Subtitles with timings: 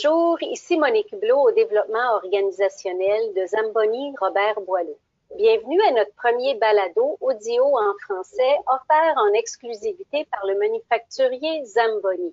[0.00, 4.96] Bonjour, ici Monique Blot au développement organisationnel de Zamboni Robert Boileau.
[5.34, 12.32] Bienvenue à notre premier balado audio en français offert en exclusivité par le manufacturier Zamboni.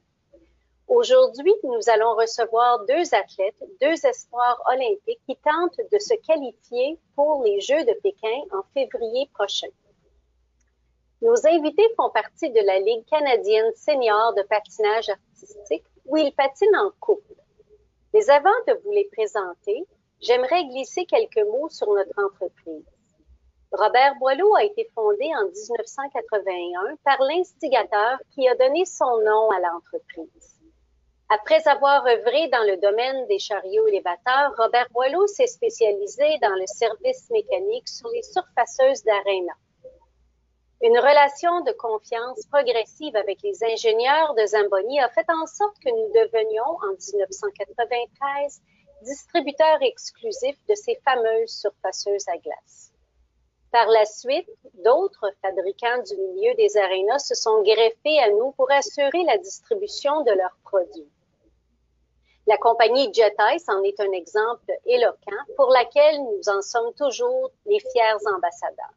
[0.87, 7.43] Aujourd'hui, nous allons recevoir deux athlètes, deux espoirs olympiques qui tentent de se qualifier pour
[7.43, 9.69] les Jeux de Pékin en février prochain.
[11.23, 16.77] Nos invités font partie de la Ligue canadienne senior de patinage artistique où ils patinent
[16.77, 17.33] en couple.
[18.15, 19.85] Mais avant de vous les présenter,
[20.21, 22.85] j'aimerais glisser quelques mots sur notre entreprise.
[23.73, 29.59] Robert Boileau a été fondé en 1981 par l'instigateur qui a donné son nom à
[29.59, 30.61] l'entreprise.
[31.27, 36.67] Après avoir œuvré dans le domaine des chariots élévateurs, Robert Boileau s'est spécialisé dans le
[36.67, 39.51] service mécanique sur les surfaceuses d'aréna.
[40.81, 45.89] Une relation de confiance progressive avec les ingénieurs de Zamboni a fait en sorte que
[45.89, 48.61] nous devenions, en 1993,
[49.03, 52.91] distributeurs exclusifs de ces fameuses surfaceuses à glace.
[53.71, 58.69] Par la suite, d'autres fabricants du milieu des arénas se sont greffés à nous pour
[58.71, 61.09] assurer la distribution de leurs produits.
[62.47, 67.51] La compagnie Jet Ice en est un exemple éloquent pour laquelle nous en sommes toujours
[67.65, 68.93] les fiers ambassadeurs.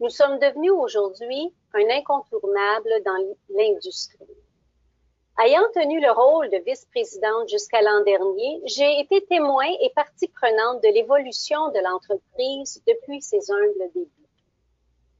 [0.00, 4.24] Nous sommes devenus aujourd'hui un incontournable dans l'industrie.
[5.38, 10.82] Ayant tenu le rôle de vice-présidente jusqu'à l'an dernier, j'ai été témoin et partie prenante
[10.82, 14.08] de l'évolution de l'entreprise depuis ses humbles débuts.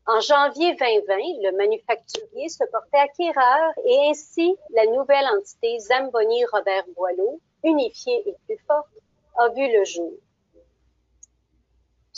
[0.07, 6.87] En janvier 2020, le manufacturier se portait acquéreur et ainsi la nouvelle entité Zamboni Robert
[6.97, 8.89] Boileau, unifiée et plus forte,
[9.37, 10.15] a vu le jour.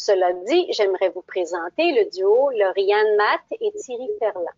[0.05, 4.49] Cela dit, j'aimerais vous présenter le duo Lauriane Matt et Thierry Ferland.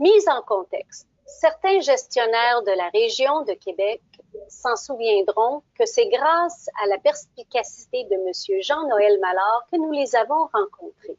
[0.00, 4.02] Mise en contexte, certains gestionnaires de la région de Québec
[4.50, 8.60] s'en souviendront que c'est grâce à la perspicacité de M.
[8.60, 11.16] Jean-Noël Mallard que nous les avons rencontrés.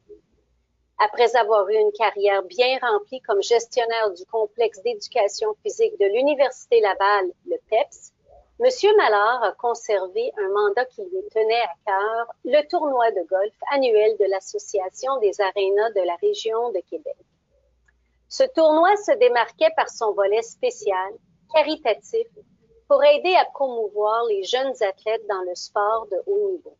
[0.98, 6.80] Après avoir eu une carrière bien remplie comme gestionnaire du complexe d'éducation physique de l'Université
[6.80, 8.12] Laval, le PEPS,
[8.60, 13.54] Monsieur Mallard a conservé un mandat qui lui tenait à cœur, le tournoi de golf
[13.72, 17.16] annuel de l'Association des arénas de la région de Québec.
[18.28, 21.14] Ce tournoi se démarquait par son volet spécial,
[21.52, 22.28] caritatif,
[22.86, 26.76] pour aider à promouvoir les jeunes athlètes dans le sport de haut niveau.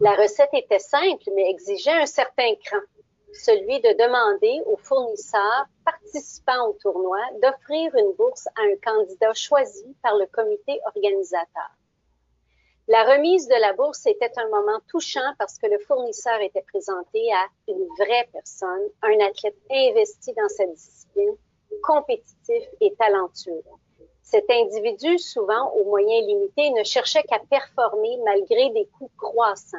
[0.00, 2.78] La recette était simple, mais exigeait un certain cran
[3.34, 9.96] celui de demander aux fournisseurs participants au tournoi d'offrir une bourse à un candidat choisi
[10.02, 11.70] par le comité organisateur.
[12.88, 17.32] La remise de la bourse était un moment touchant parce que le fournisseur était présenté
[17.32, 21.36] à une vraie personne, un athlète investi dans sa discipline,
[21.84, 23.62] compétitif et talentueux.
[24.22, 29.78] Cet individu, souvent aux moyens limités, ne cherchait qu'à performer malgré des coûts croissants.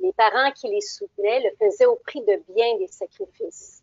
[0.00, 3.82] Les parents qui les soutenaient le faisaient au prix de bien des sacrifices.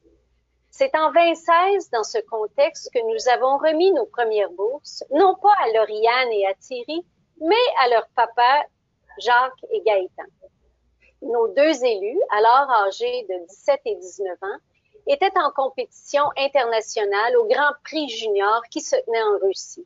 [0.78, 5.54] C'est en 2016, dans ce contexte, que nous avons remis nos premières bourses, non pas
[5.64, 7.06] à Lauriane et à Thierry,
[7.40, 8.66] mais à leur papa,
[9.20, 10.24] Jacques et Gaëtan.
[11.22, 14.60] Nos deux élus, alors âgés de 17 et 19 ans,
[15.08, 19.86] étaient en compétition internationale au Grand Prix junior qui se tenait en Russie.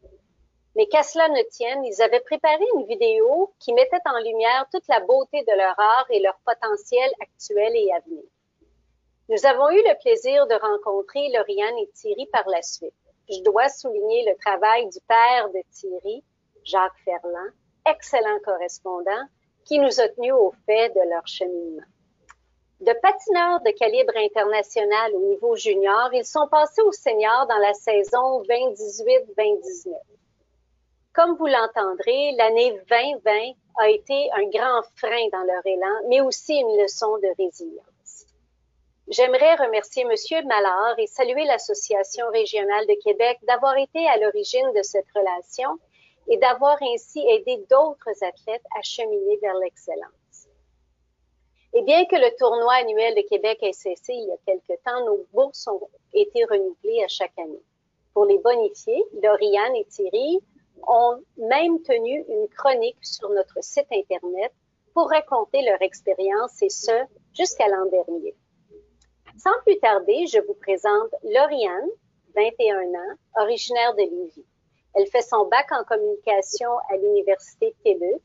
[0.79, 4.87] Mais qu'à cela ne tienne, ils avaient préparé une vidéo qui mettait en lumière toute
[4.87, 8.23] la beauté de leur art et leur potentiel actuel et à venir.
[9.27, 12.93] Nous avons eu le plaisir de rencontrer Lauriane et Thierry par la suite.
[13.29, 16.23] Je dois souligner le travail du père de Thierry,
[16.63, 17.51] Jacques Ferland,
[17.85, 19.25] excellent correspondant,
[19.65, 21.87] qui nous a tenus au fait de leur cheminement.
[22.79, 27.73] De patineurs de calibre international au niveau junior, ils sont passés au senior dans la
[27.73, 29.97] saison 2018-2019.
[31.19, 36.55] Comme vous l'entendrez, l'année 2020 a été un grand frein dans leur élan, mais aussi
[36.55, 38.25] une leçon de résilience.
[39.09, 44.81] J'aimerais remercier Monsieur Mallard et saluer l'Association régionale de Québec d'avoir été à l'origine de
[44.81, 45.77] cette relation
[46.29, 50.47] et d'avoir ainsi aidé d'autres athlètes à cheminer vers l'excellence.
[51.73, 55.03] Et bien que le tournoi annuel de Québec ait cessé il y a quelque temps,
[55.03, 57.65] nos bourses ont été renouvelées à chaque année.
[58.13, 60.39] Pour les bonifier, Lauriane et Thierry
[60.87, 64.51] ont même tenu une chronique sur notre site Internet
[64.93, 68.35] pour raconter leur expérience et ce, jusqu'à l'an dernier.
[69.37, 71.89] Sans plus tarder, je vous présente Lauriane,
[72.35, 74.45] 21 ans, originaire de Lévis.
[74.95, 78.21] Elle fait son bac en communication à l'Université TELUC.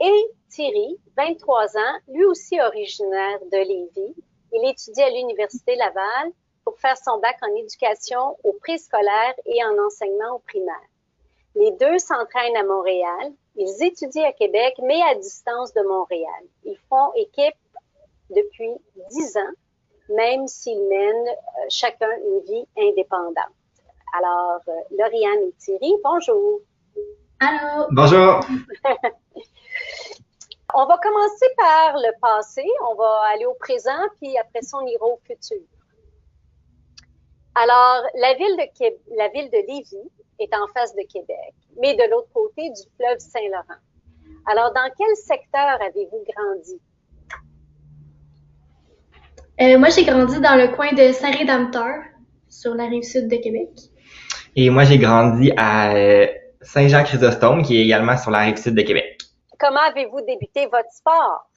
[0.00, 4.14] Et Thierry, 23 ans, lui aussi originaire de Lévis.
[4.52, 6.32] Il étudie à l'Université Laval
[6.64, 10.88] pour faire son bac en éducation au préscolaire et en enseignement au primaire.
[11.54, 13.32] Les deux s'entraînent à Montréal.
[13.56, 16.44] Ils étudient à Québec, mais à distance de Montréal.
[16.64, 17.54] Ils font équipe
[18.30, 18.72] depuis
[19.10, 19.52] dix ans,
[20.08, 23.54] même s'ils mènent euh, chacun une vie indépendante.
[24.16, 26.60] Alors, euh, Lauriane et Thierry, bonjour.
[27.40, 27.86] Allô?
[27.90, 28.40] Bonjour.
[30.74, 34.86] on va commencer par le passé, on va aller au présent, puis après ça, on
[34.86, 35.62] ira au futur.
[37.56, 40.10] Alors, la ville de, la ville de Lévis
[40.40, 43.80] est en face de Québec, mais de l'autre côté du fleuve Saint-Laurent.
[44.46, 46.80] Alors, dans quel secteur avez-vous grandi?
[49.60, 52.02] Euh, moi, j'ai grandi dans le coin de Saint-Rédempteur,
[52.48, 53.70] sur la rive sud de Québec.
[54.56, 56.26] Et moi, j'ai grandi à euh,
[56.60, 59.20] Saint-Jean-Chrysostome, qui est également sur la rive sud de Québec.
[59.58, 61.48] Comment avez-vous débuté votre sport?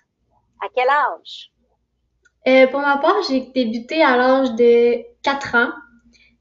[0.61, 1.51] À quel âge?
[2.47, 5.71] Euh, pour ma part, j'ai débuté à l'âge de 4 ans.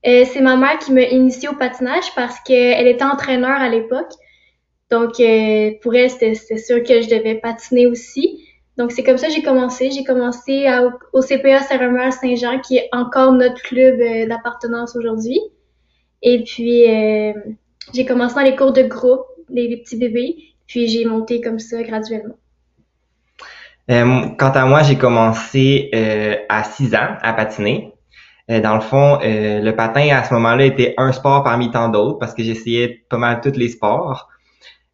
[0.06, 4.12] Euh, c'est ma mère qui m'a initié au patinage parce qu'elle était entraîneur à l'époque.
[4.90, 8.44] Donc, euh, pour elle, c'était sûr que je devais patiner aussi.
[8.76, 9.90] Donc, c'est comme ça que j'ai commencé.
[9.90, 10.66] J'ai commencé
[11.12, 15.40] au CPA Saint-Romuald-Saint-Jean, qui est encore notre club euh, d'appartenance aujourd'hui.
[16.22, 16.84] Et puis,
[17.92, 20.36] j'ai commencé dans les cours de groupe, les, petits bébés,
[20.66, 22.34] puis j'ai monté comme ça graduellement.
[23.88, 25.90] quant à moi, j'ai commencé
[26.48, 27.95] à 6 ans à patiner.
[28.50, 31.88] Euh, dans le fond, euh, le patin à ce moment-là était un sport parmi tant
[31.88, 34.28] d'autres parce que j'essayais pas mal tous les sports.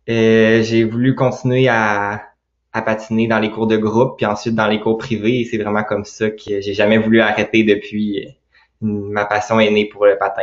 [0.09, 2.23] Euh, j'ai voulu continuer à,
[2.73, 5.59] à, patiner dans les cours de groupe puis ensuite dans les cours privés et c'est
[5.59, 8.27] vraiment comme ça que j'ai jamais voulu arrêter depuis.
[8.81, 10.43] Ma passion est née pour le patin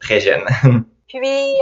[0.00, 0.44] très jeune.
[1.08, 1.54] puis,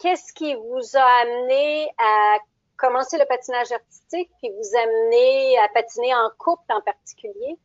[0.00, 2.38] qu'est-ce qui vous a amené à
[2.76, 7.56] commencer le patinage artistique puis vous amener à patiner en couple en particulier?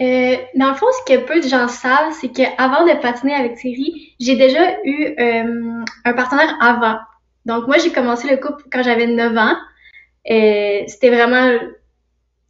[0.00, 3.56] Euh, dans le fond, ce que peu de gens savent, c'est qu'avant de patiner avec
[3.56, 6.98] Thierry, j'ai déjà eu euh, un partenaire avant.
[7.46, 9.56] Donc moi, j'ai commencé le couple quand j'avais 9 ans.
[10.30, 11.58] Euh, C'était vraiment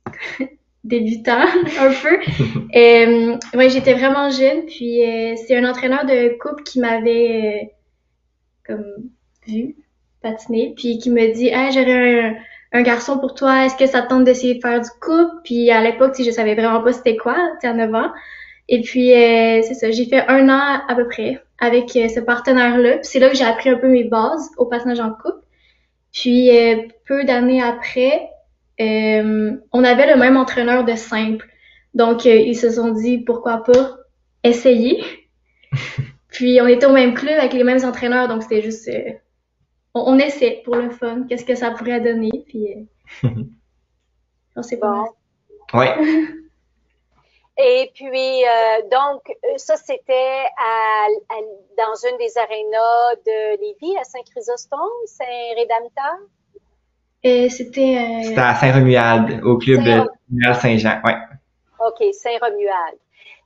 [0.85, 1.41] débutant
[1.81, 2.19] un peu.
[2.75, 7.73] Euh, ouais, j'étais vraiment jeune, puis euh, c'est un entraîneur de couple qui m'avait
[8.67, 8.85] comme
[9.47, 9.77] vu
[10.21, 12.35] patiner, puis qui me dit, hey, j'aurais un
[12.77, 15.41] un garçon pour toi, est-ce que ça tente d'essayer de faire du couple?
[15.45, 18.13] Puis à l'époque, je savais vraiment pas c'était quoi, tu à 9 ans.
[18.69, 22.21] Et puis, euh, c'est ça, j'ai fait un an à peu près avec euh, ce
[22.21, 22.99] partenaire-là.
[22.99, 25.45] Puis c'est là que j'ai appris un peu mes bases au passage en couple.
[26.13, 28.31] Puis, euh, peu d'années après,
[28.79, 31.47] on avait le même entraîneur de simple.
[31.95, 33.97] Donc, ils se sont dit, pourquoi pas
[34.45, 35.03] essayer?
[36.29, 38.91] puis, on était au même club avec les mêmes entraîneurs, donc c'était juste
[40.05, 42.87] on, essaie pour le fun, qu'est-ce que ça pourrait donner, puis
[43.25, 43.29] euh,
[44.57, 45.05] on sait pas.
[45.75, 45.87] Oui.
[47.59, 49.23] Et puis, euh, donc,
[49.57, 50.43] ça, c'était
[51.79, 56.19] dans une des arénas de Lévis, à Saint-Chrysostome, Saint-Rédempteur?
[57.23, 57.97] Et c'était...
[57.97, 61.13] Euh, c'était à Saint-Romuald, au club Saint Saint-Jean, oui.
[61.81, 62.99] OK, Saint-Romuald.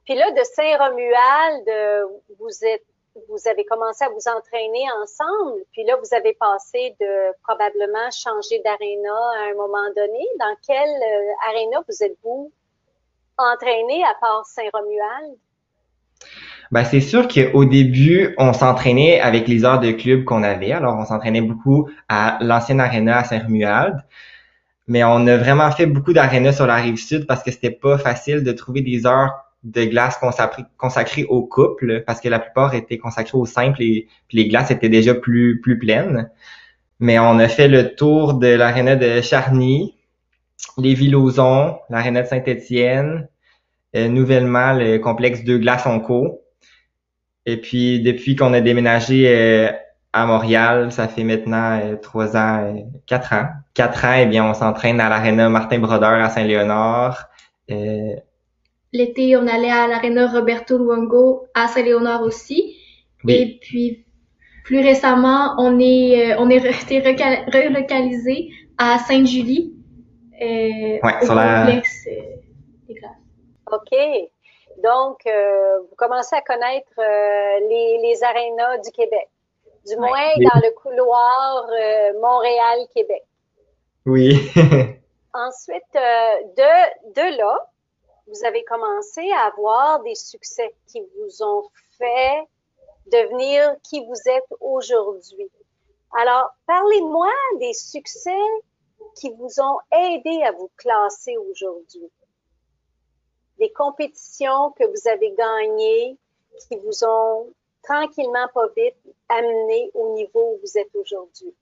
[0.04, 2.08] Puis là, de Saint-Romuald,
[2.40, 2.89] vous êtes
[3.28, 8.60] vous avez commencé à vous entraîner ensemble, puis là, vous avez passé de probablement changer
[8.64, 10.24] d'aréna à un moment donné.
[10.38, 12.52] Dans quelle euh, aréna vous êtes-vous
[13.36, 15.36] entraîné à part Saint-Romuald?
[16.70, 20.70] Ben, c'est sûr qu'au début, on s'entraînait avec les heures de club qu'on avait.
[20.70, 24.04] Alors, on s'entraînait beaucoup à l'ancienne aréna à Saint-Romuald.
[24.86, 27.98] Mais on a vraiment fait beaucoup d'arénas sur la rive sud parce que c'était pas
[27.98, 30.18] facile de trouver des heures de glace
[30.78, 34.70] consacrées au couple parce que la plupart étaient consacrées au simple et puis les glaces
[34.70, 36.30] étaient déjà plus plus pleines.
[36.98, 39.96] Mais on a fait le tour de l'aréna de Charny,
[40.78, 43.28] les Lauzon, l'aréna de Saint-Étienne,
[43.96, 46.42] euh, nouvellement le complexe de glaces Onco.
[47.46, 49.72] Et puis depuis qu'on a déménagé euh,
[50.12, 53.48] à Montréal, ça fait maintenant euh, trois ans, quatre ans.
[53.74, 57.28] Quatre ans, eh bien, on s'entraîne à l'aréna Martin Brodeur à Saint-Léonard.
[58.92, 62.76] L'été, on allait à l'aréna Roberto Luongo à Saint-Léonard aussi.
[63.28, 64.04] Et puis,
[64.64, 69.74] plus récemment, on est, euh, on est été relocalisé à Sainte-Julie,
[70.40, 72.36] euh, au complexe euh,
[72.88, 73.10] des classes.
[73.70, 73.94] OK.
[74.82, 76.90] Donc, euh, vous commencez à connaître
[77.68, 79.28] les, les arénas du Québec,
[79.86, 81.66] du moins dans le couloir
[82.20, 83.22] Montréal-Québec.
[84.06, 84.50] Oui.
[85.34, 87.69] Ensuite, de, de là,
[88.30, 91.68] vous avez commencé à avoir des succès qui vous ont
[91.98, 92.48] fait
[93.06, 95.50] devenir qui vous êtes aujourd'hui.
[96.12, 98.44] Alors, parlez-moi des succès
[99.16, 102.08] qui vous ont aidé à vous classer aujourd'hui.
[103.58, 106.16] Des compétitions que vous avez gagnées
[106.68, 108.96] qui vous ont tranquillement, pas vite,
[109.28, 111.54] amené au niveau où vous êtes aujourd'hui?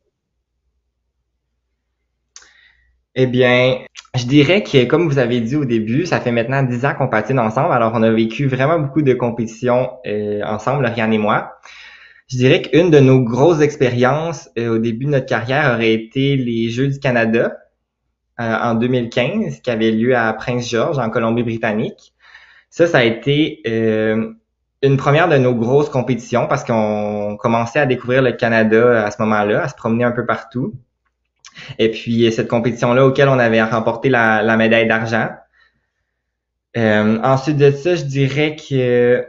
[3.21, 3.81] Eh bien,
[4.15, 7.09] je dirais que, comme vous avez dit au début, ça fait maintenant dix ans qu'on
[7.09, 7.73] patine ensemble.
[7.73, 11.59] Alors, on a vécu vraiment beaucoup de compétitions euh, ensemble, Rian et moi.
[12.29, 16.37] Je dirais qu'une de nos grosses expériences euh, au début de notre carrière aurait été
[16.37, 17.57] les Jeux du Canada
[18.39, 22.15] euh, en 2015, qui avaient lieu à Prince George, en Colombie-Britannique.
[22.71, 23.63] Ça, ça a été
[24.81, 29.21] une première de nos grosses compétitions parce qu'on commençait à découvrir le Canada à ce
[29.23, 30.75] moment-là, à se promener un peu partout.
[31.79, 35.29] Et puis cette compétition-là auquel on avait remporté la, médaille d'argent.
[36.77, 39.25] Euh, ensuite de ça, je dirais que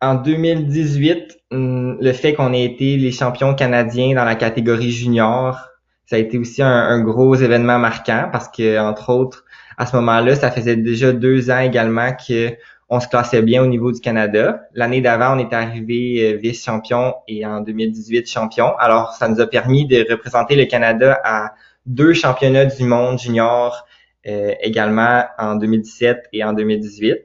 [0.00, 5.58] en 2018, hum, le fait qu'on ait été les champions canadiens dans la catégorie junior,
[6.06, 9.44] ça a été aussi un, gros événement marquant parce que entre autres,
[9.76, 12.56] à ce moment-là, ça faisait déjà deux ans également que
[12.90, 14.62] on se classait bien au niveau du Canada.
[14.72, 18.74] L'année d'avant, on était arrivé euh, vice-champion et en 2018 champion.
[18.78, 21.52] Alors, ça nous a permis de représenter le Canada à
[21.88, 23.86] deux championnats du monde junior
[24.26, 27.16] euh, également en 2017 et en 2018.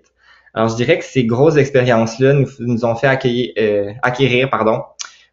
[0.54, 4.84] Alors, je dirais que ces grosses expériences-là nous, nous ont fait accueillir, euh, acquérir pardon,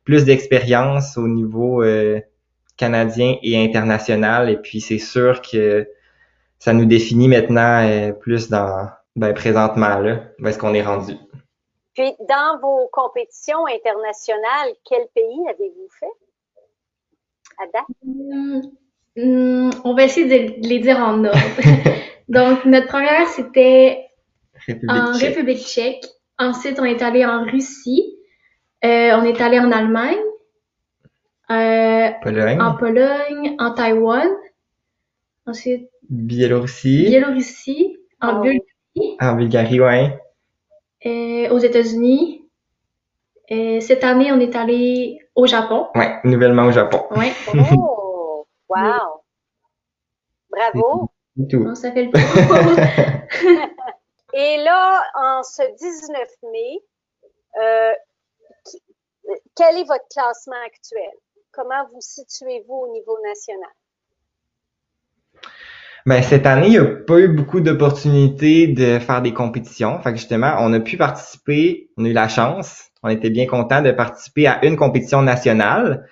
[0.05, 1.85] plus d'expérience au niveau
[2.77, 4.49] canadien et international.
[4.49, 5.89] Et puis, c'est sûr que
[6.59, 11.15] ça nous définit maintenant plus dans ben, présentement, là, où est-ce qu'on est rendu?
[11.95, 16.07] Puis, dans vos compétitions internationales, quel pays avez-vous fait
[17.59, 18.63] à hum,
[19.17, 21.39] hum, on va essayer de les dire en ordre.
[22.29, 24.07] Donc, notre première, c'était
[24.89, 26.07] en République tchèque.
[26.39, 28.17] Ensuite, on est allé en Russie.
[28.85, 30.17] Euh, on est allé en Allemagne.
[31.51, 32.61] Euh, Pologne.
[32.63, 34.29] En Pologne, en Taïwan.
[35.47, 35.91] Ensuite.
[36.09, 37.07] Biélorussie.
[37.07, 37.97] Biélorussie.
[38.21, 38.43] En oh.
[38.43, 38.65] Bulgarie
[39.21, 40.19] en Bulgarie, ouais.
[41.03, 42.45] Et aux États-Unis.
[43.49, 45.87] Et cette année, on est allé au Japon.
[45.95, 47.03] Ouais, nouvellement au Japon.
[47.17, 47.33] Ouais.
[47.73, 47.90] Oh,
[48.71, 49.23] wow.
[50.51, 51.11] Bravo.
[51.49, 51.75] Tout.
[51.75, 53.61] ça fait le tour.
[54.35, 56.79] Et là, en ce 19 mai,
[57.61, 57.93] euh,
[59.57, 61.11] quel est votre classement actuel?
[61.53, 63.71] Comment vous situez-vous au niveau national?
[66.07, 70.01] Ben, cette année, il n'y a pas eu beaucoup d'opportunités de faire des compétitions.
[70.01, 73.47] Fait que justement, on a pu participer, on a eu la chance, on était bien
[73.47, 76.07] content de participer à une compétition nationale.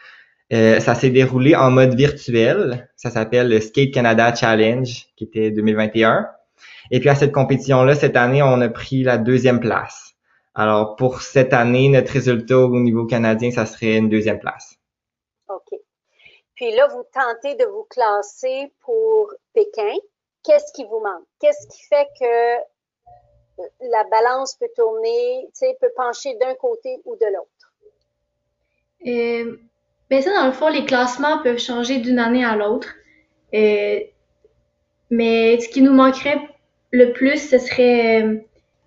[0.52, 2.88] Euh, ça s'est déroulé en mode virtuel.
[2.96, 6.26] Ça s'appelle le Skate Canada Challenge, qui était 2021.
[6.90, 10.14] Et puis à cette compétition-là, cette année, on a pris la deuxième place.
[10.54, 14.76] Alors pour cette année, notre résultat au niveau canadien, ça serait une deuxième place.
[15.48, 15.78] OK.
[16.54, 19.94] Puis là, vous tentez de vous classer pour Pékin.
[20.42, 21.26] Qu'est-ce qui vous manque?
[21.40, 27.74] Qu'est-ce qui fait que la balance peut tourner, peut pencher d'un côté ou de l'autre?
[29.06, 29.56] Euh,
[30.10, 32.94] ben ça, dans le fond, les classements peuvent changer d'une année à l'autre.
[33.54, 34.00] Euh,
[35.10, 36.40] mais ce qui nous manquerait
[36.90, 38.22] le plus, ce serait...
[38.22, 38.36] Euh,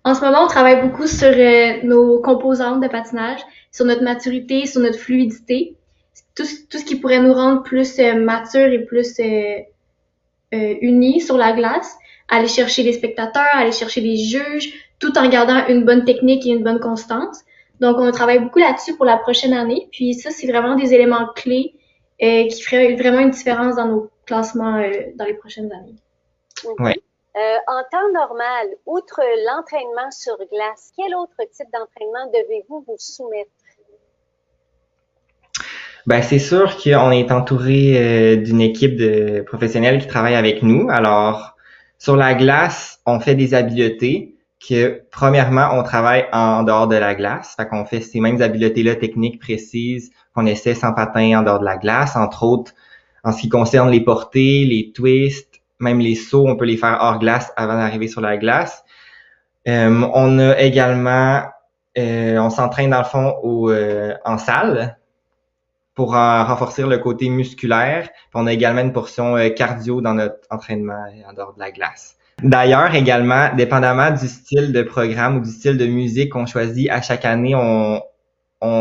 [0.04, 4.66] en ce moment, on travaille beaucoup sur euh, nos composantes de patinage, sur notre maturité,
[4.66, 5.76] sur notre fluidité
[6.34, 9.58] tout, tout ce qui pourrait nous rendre plus euh, matures et plus euh,
[10.50, 11.96] unis sur la glace,
[12.28, 16.50] aller chercher les spectateurs, aller chercher les juges, tout en gardant une bonne technique et
[16.50, 17.40] une bonne constance.
[17.82, 19.88] Donc, on travaille beaucoup là-dessus pour la prochaine année.
[19.90, 21.74] Puis ça, c'est vraiment des éléments clés
[22.22, 25.96] euh, qui feraient vraiment une différence dans nos classements euh, dans les prochaines années.
[26.78, 26.92] Oui.
[27.34, 33.50] Euh, en temps normal, outre l'entraînement sur glace, quel autre type d'entraînement devez-vous vous soumettre?
[36.06, 40.88] Ben c'est sûr qu'on est entouré euh, d'une équipe de professionnels qui travaillent avec nous.
[40.90, 41.56] Alors
[41.98, 44.31] sur la glace, on fait des habiletés
[44.68, 48.94] que premièrement on travaille en dehors de la glace, fait qu'on fait ces mêmes habiletés-là
[48.96, 52.72] techniques précises qu'on essaie sans patin en dehors de la glace, entre autres
[53.24, 56.98] en ce qui concerne les portées, les twists, même les sauts, on peut les faire
[57.00, 58.84] hors glace avant d'arriver sur la glace.
[59.68, 61.42] Euh, on a également,
[61.98, 63.72] euh, on s'entraîne dans le fond au,
[64.24, 64.98] en salle,
[65.94, 68.08] pour renforcer le côté musculaire.
[68.34, 72.16] on a également une portion euh, cardio dans notre entraînement en dehors de la glace.
[72.42, 77.00] D'ailleurs, également, dépendamment du style de programme ou du style de musique qu'on choisit à
[77.00, 78.00] chaque année, on,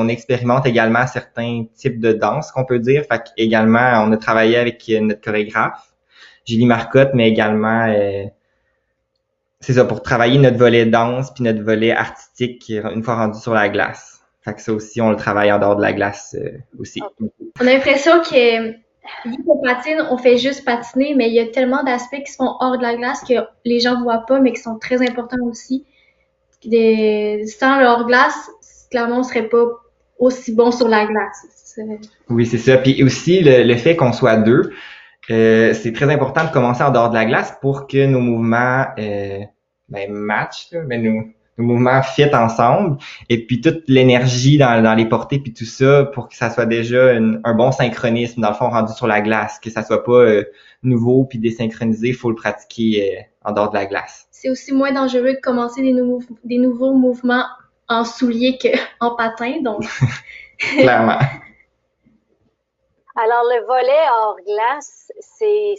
[0.09, 3.03] expérimente également certains types de danse, qu'on peut dire.
[3.11, 5.93] Fait également, on a travaillé avec notre chorégraphe,
[6.45, 8.25] Julie Marcotte, mais également, euh,
[9.59, 13.53] c'est ça, pour travailler notre volet danse puis notre volet artistique une fois rendu sur
[13.53, 14.21] la glace.
[14.43, 16.99] Fait que ça aussi, on le travaille en dehors de la glace euh, aussi.
[17.19, 18.73] On a l'impression que
[19.25, 22.55] vu qu'on patine, on fait juste patiner, mais il y a tellement d'aspects qui sont
[22.59, 23.33] hors de la glace que
[23.65, 25.85] les gens voient pas, mais qui sont très importants aussi.
[26.65, 28.51] Des, sans le hors-glace,
[28.91, 29.65] clairement, on serait pas
[30.19, 31.75] aussi bon sur la glace.
[32.29, 32.77] Oui, c'est ça.
[32.77, 34.71] Puis aussi, le, fait qu'on soit deux,
[35.31, 38.85] euh, c'est très important de commencer en dehors de la glace pour que nos mouvements
[38.99, 39.39] euh,
[39.89, 41.23] ben, matchent, ben, nos,
[41.61, 42.97] mouvements fit ensemble.
[43.29, 46.65] Et puis toute l'énergie dans, dans les portées, puis tout ça, pour que ça soit
[46.65, 50.11] déjà un bon synchronisme, dans le fond, rendu sur la glace, que ça soit pas
[50.11, 50.43] euh,
[50.83, 54.27] nouveau puis désynchronisé, il faut le pratiquer euh, en dehors de la glace.
[54.31, 57.45] C'est aussi moins dangereux de commencer des, nouveaux, des nouveaux mouvements
[57.87, 59.85] en souliers qu'en patin, donc.
[60.57, 61.19] Clairement.
[63.15, 65.75] Alors, le volet hors glace, c'est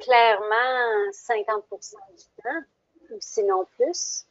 [0.00, 4.27] clairement 50 du temps, ou sinon plus.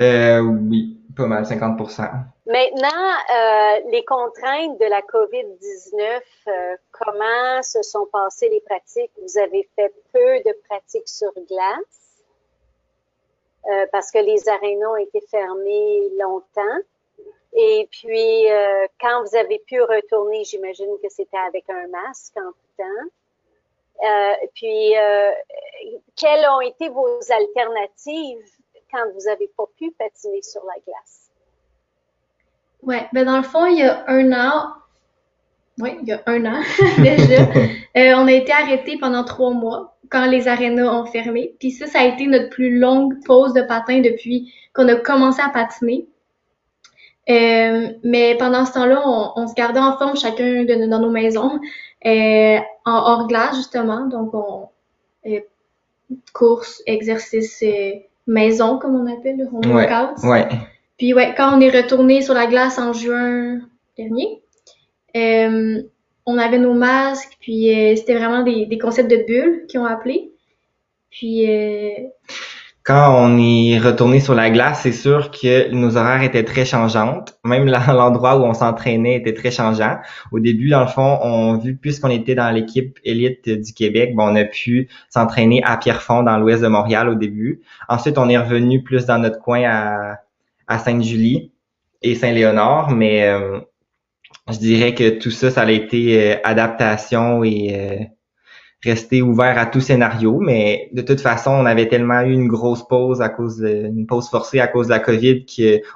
[0.00, 2.08] Euh, oui, pas mal, 50%
[2.46, 9.12] Maintenant, euh, les contraintes de la COVID-19, euh, comment se sont passées les pratiques?
[9.20, 12.06] Vous avez fait peu de pratiques sur glace
[13.92, 16.80] parce que les arénas ont été fermés longtemps.
[17.52, 18.46] Et puis,
[18.98, 24.48] quand vous avez pu retourner, j'imagine que c'était avec un masque en tout temps.
[24.54, 24.94] Puis,
[26.16, 28.59] quelles ont été vos alternatives
[28.90, 31.30] quand vous n'avez pas pu patiner sur la glace?
[32.82, 34.72] Ouais, ben dans le fond, il y a un an,
[35.78, 36.60] oui, il y a un an
[36.98, 37.46] déjà,
[38.18, 41.54] on a été arrêtés pendant trois mois quand les arénas ont fermé.
[41.58, 45.40] Puis ça, ça a été notre plus longue pause de patin depuis qu'on a commencé
[45.40, 46.06] à patiner.
[47.28, 51.60] Euh, mais pendant ce temps-là, on, se gardait en forme chacun de, dans nos maisons,
[52.04, 54.06] euh, en hors glace justement.
[54.06, 54.68] Donc, on
[55.26, 55.40] euh,
[56.32, 57.62] course, exercice
[58.30, 59.88] maison comme on appelle le home ouais,
[60.22, 60.48] Ouais.
[60.98, 63.60] Puis ouais, quand on est retourné sur la glace en juin
[63.96, 64.42] dernier,
[65.14, 70.30] on avait nos masques, puis c'était vraiment des, des, concepts de bulles qui ont appelé.
[71.10, 71.46] Puis
[72.90, 77.38] quand on est retourné sur la glace, c'est sûr que nos horaires étaient très changeantes.
[77.44, 79.98] Même l'endroit où on s'entraînait était très changeant.
[80.32, 84.32] Au début, dans le fond, on vu puisqu'on était dans l'équipe élite du Québec, bon,
[84.32, 87.60] on a pu s'entraîner à Pierrefonds dans l'ouest de Montréal au début.
[87.88, 90.16] Ensuite, on est revenu plus dans notre coin à,
[90.66, 91.52] à Sainte-Julie
[92.02, 93.60] et Saint-Léonard, mais euh,
[94.50, 98.04] je dirais que tout ça, ça a été euh, adaptation et euh,
[98.82, 102.86] rester ouvert à tout scénario, mais de toute façon, on avait tellement eu une grosse
[102.86, 105.44] pause à cause de, une pause forcée à cause de la COVID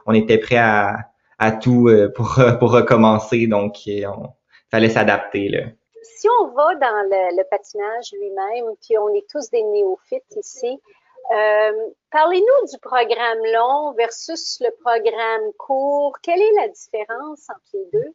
[0.05, 0.99] qu'on était prêt à,
[1.39, 3.47] à tout euh, pour, pour recommencer.
[3.47, 4.29] Donc, euh, on
[4.71, 5.49] fallait s'adapter.
[5.49, 5.61] Là.
[6.03, 10.79] Si on va dans le, le patinage lui-même, puis on est tous des néophytes ici,
[11.33, 11.73] euh,
[12.11, 16.19] parlez-nous du programme long versus le programme court.
[16.23, 18.15] Quelle est la différence entre les deux?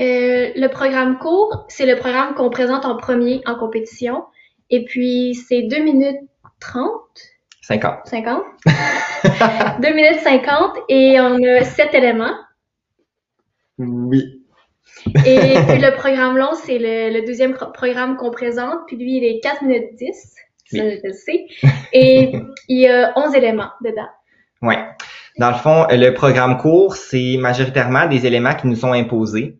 [0.00, 4.24] Euh, le programme court, c'est le programme qu'on présente en premier en compétition.
[4.70, 6.20] Et puis, c'est 2 minutes
[6.60, 6.92] 30.
[7.62, 8.06] 50.
[8.06, 8.42] 50.
[9.82, 12.34] 2 minutes 50 et on a 7 éléments.
[13.78, 14.44] Oui.
[15.26, 18.78] et puis le programme long, c'est le, deuxième programme qu'on présente.
[18.86, 20.34] Puis lui, il est 4 minutes 10.
[20.66, 21.46] Ça, je le sais.
[21.92, 22.32] Et
[22.68, 24.08] il y a 11 éléments dedans.
[24.62, 24.74] Oui.
[25.38, 29.57] Dans le fond, le programme court, c'est majoritairement des éléments qui nous sont imposés.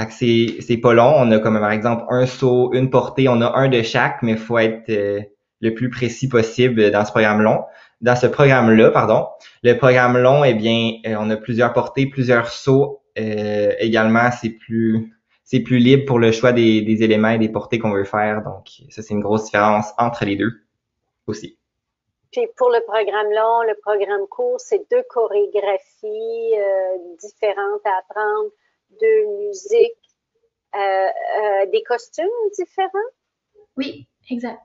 [0.00, 1.12] Fait que c'est, c'est pas long.
[1.16, 4.32] On a comme par exemple un saut, une portée, on a un de chaque, mais
[4.32, 5.20] il faut être euh,
[5.60, 7.64] le plus précis possible dans ce programme long.
[8.00, 9.26] Dans ce programme-là, pardon.
[9.62, 13.02] Le programme long, eh bien, euh, on a plusieurs portées, plusieurs sauts.
[13.18, 17.80] Euh, également, c'est plus c'est plus libre pour le choix des, éléments et des portées
[17.80, 18.42] qu'on veut faire.
[18.42, 20.52] Donc, ça, c'est une grosse différence entre les deux
[21.26, 21.58] aussi.
[22.30, 26.54] Puis pour le programme long, le programme court, c'est deux chorégraphies
[27.18, 28.50] différentes à apprendre
[29.00, 30.00] de musique,
[30.74, 32.26] euh, euh, des costumes
[32.56, 33.10] différents?
[33.76, 34.58] Oui, exact.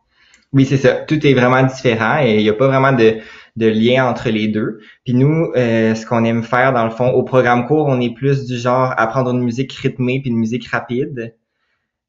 [0.53, 0.93] Oui, c'est ça.
[1.01, 3.17] Tout est vraiment différent et il n'y a pas vraiment de,
[3.55, 4.79] de, lien entre les deux.
[5.03, 8.13] Puis nous, euh, ce qu'on aime faire dans le fond, au programme court, on est
[8.13, 11.35] plus du genre apprendre une musique rythmée puis une musique rapide.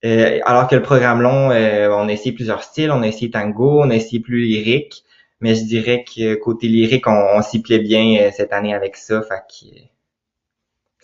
[0.05, 3.91] alors que le programme long, on a essayé plusieurs styles, on a essayé tango, on
[3.91, 5.03] a essayé plus lyrique,
[5.41, 9.23] mais je dirais que côté lyrique, on, s'y plaît bien cette année avec ça.
[9.23, 9.96] Fait que,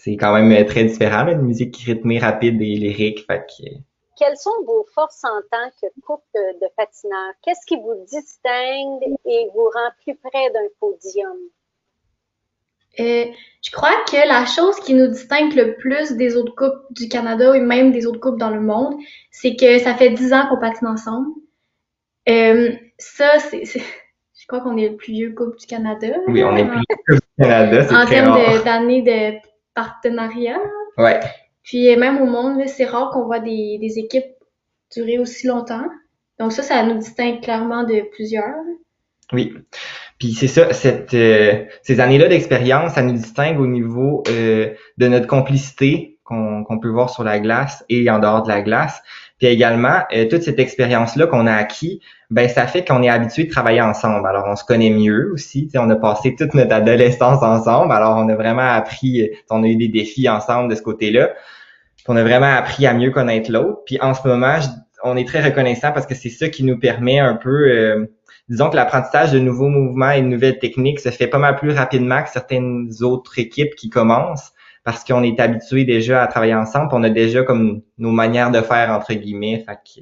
[0.02, 3.24] c'est quand même euh, très différent, une musique rythmée, rapide et lyrique.
[3.24, 3.68] Fait que...
[4.18, 6.24] Quelles sont vos forces en tant que couple
[6.60, 7.34] de patineurs?
[7.42, 11.36] Qu'est-ce qui vous distingue et vous rend plus près d'un podium?
[12.98, 13.26] Euh,
[13.62, 17.54] je crois que la chose qui nous distingue le plus des autres couples du Canada
[17.54, 18.94] et même des autres couples dans le monde,
[19.30, 21.28] c'est que ça fait dix ans qu'on patine ensemble.
[22.28, 26.08] Euh, ça, c'est, je crois qu'on est le plus vieux couple du Canada.
[26.26, 30.60] Oui, on est le plus vieux du Canada, c'est En termes d'années de partenariat.
[30.98, 31.20] Ouais.
[31.62, 34.34] Puis même au monde, c'est rare qu'on voit des, des équipes
[34.94, 35.86] durer aussi longtemps.
[36.38, 38.54] Donc ça, ça nous distingue clairement de plusieurs.
[39.32, 39.54] Oui.
[40.18, 45.08] Puis c'est ça, cette, euh, ces années-là d'expérience, ça nous distingue au niveau euh, de
[45.08, 49.02] notre complicité qu'on peut voir sur la glace et en dehors de la glace.
[49.42, 52.00] Puis également, euh, toute cette expérience-là qu'on a acquis,
[52.30, 54.24] ben ça fait qu'on est habitué de travailler ensemble.
[54.24, 55.68] Alors on se connaît mieux aussi.
[55.74, 57.90] On a passé toute notre adolescence ensemble.
[57.90, 61.32] Alors on a vraiment appris, on a eu des défis ensemble de ce côté-là.
[62.06, 63.80] On a vraiment appris à mieux connaître l'autre.
[63.84, 64.60] Puis en ce moment,
[65.02, 68.06] on est très reconnaissant parce que c'est ça qui nous permet un peu
[68.48, 71.72] disons que l'apprentissage de nouveaux mouvements et de nouvelles techniques se fait pas mal plus
[71.72, 74.52] rapidement que certaines autres équipes qui commencent
[74.84, 78.60] parce qu'on est habitué déjà à travailler ensemble, on a déjà comme nos manières de
[78.60, 79.64] faire entre guillemets.
[79.66, 80.00] Fait que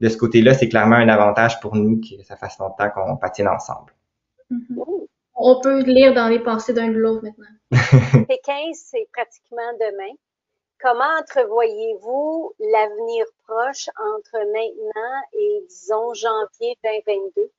[0.00, 3.48] de ce côté-là, c'est clairement un avantage pour nous que ça fasse longtemps qu'on patine
[3.48, 3.92] ensemble.
[4.50, 5.06] Mm-hmm.
[5.40, 7.46] On peut lire dans les pensées d'un de l'autre maintenant.
[8.26, 10.14] Pékin, c'est pratiquement demain.
[10.80, 17.50] Comment entrevoyez-vous l'avenir proche entre maintenant et, disons, janvier 2022?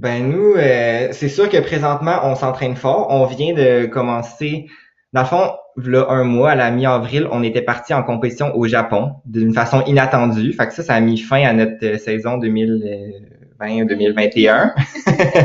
[0.00, 3.08] Ben nous, euh, c'est sûr que présentement, on s'entraîne fort.
[3.10, 4.66] On vient de commencer,
[5.12, 8.66] dans le fond, là, un mois, à la mi-avril, on était parti en compétition au
[8.66, 10.54] Japon d'une façon inattendue.
[10.54, 14.72] Fait que ça, ça a mis fin à notre euh, saison 2020-2021.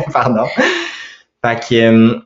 [0.13, 0.45] Pardon.
[1.45, 2.17] Fait que euh,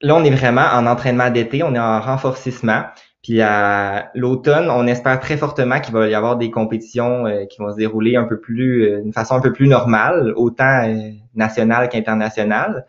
[0.00, 2.82] là, on est vraiment en entraînement d'été, on est en renforcissement.
[3.22, 7.60] Puis à l'automne, on espère très fortement qu'il va y avoir des compétitions euh, qui
[7.60, 11.10] vont se dérouler un peu plus, euh, d'une façon un peu plus normale, autant euh,
[11.36, 12.84] nationale qu'internationale.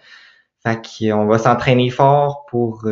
[0.65, 2.87] Fait qu'on va s'entraîner fort pour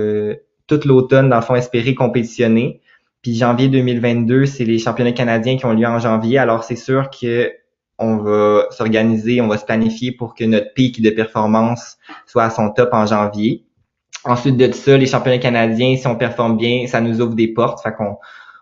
[0.67, 2.81] tout l'automne, dans le fond, espérer compétitionner.
[3.21, 6.37] Puis janvier 2022, c'est les championnats canadiens qui ont lieu en janvier.
[6.37, 7.49] Alors c'est sûr que
[7.97, 12.49] on va s'organiser, on va se planifier pour que notre pic de performance soit à
[12.49, 13.63] son top en janvier.
[14.23, 17.81] Ensuite de ça, les championnats canadiens, si on performe bien, ça nous ouvre des portes.
[17.81, 18.17] Fait qu'on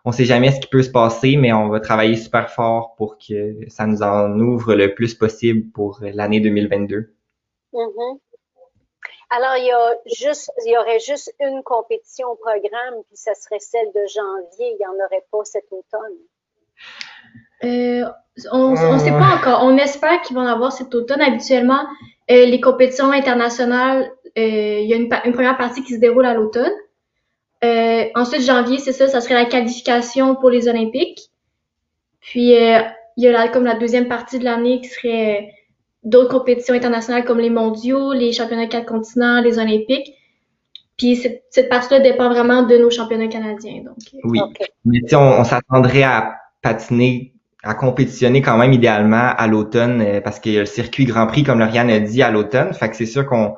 [0.05, 3.17] on sait jamais ce qui peut se passer, mais on va travailler super fort pour
[3.17, 7.13] que ça nous en ouvre le plus possible pour l'année 2022.
[7.73, 8.19] Mm-hmm.
[9.31, 13.35] Alors, il y, a juste, il y aurait juste une compétition au programme, puis ça
[13.35, 14.73] serait celle de janvier.
[14.73, 16.17] Il n'y en aurait pas cet automne.
[17.63, 18.05] Euh,
[18.51, 19.63] on ne sait pas encore.
[19.63, 21.21] On espère qu'ils vont avoir cet automne.
[21.21, 21.85] Habituellement,
[22.31, 26.71] euh, les compétitions internationales il y a une, première partie qui se déroule à l'automne.
[27.63, 31.19] Euh, ensuite, janvier, c'est ça, ça serait la qualification pour les Olympiques.
[32.21, 32.79] Puis, euh,
[33.17, 35.51] il y a comme la deuxième partie de l'année qui serait
[36.03, 40.13] d'autres compétitions internationales comme les mondiaux, les championnats quatre continents, les Olympiques.
[40.97, 43.83] Puis cette, cette partie-là dépend vraiment de nos championnats canadiens.
[43.83, 43.97] Donc.
[44.23, 44.39] Oui.
[44.85, 50.53] Mais on, on s'attendrait à patiner, à compétitionner quand même idéalement à l'automne parce qu'il
[50.53, 52.73] y a le circuit Grand Prix, comme Lauriane a dit, à l'automne.
[52.73, 53.55] Fait que c'est sûr qu'on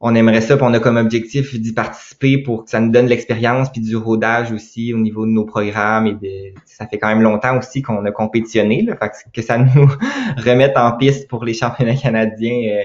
[0.00, 3.06] on aimerait ça, puis on a comme objectif d'y participer pour que ça nous donne
[3.06, 7.08] l'expérience puis du rodage aussi au niveau de nos programmes et de, ça fait quand
[7.08, 9.88] même longtemps aussi qu'on a compétitionné, là, fait que, ça nous
[10.36, 12.84] remette en piste pour les championnats canadiens, euh,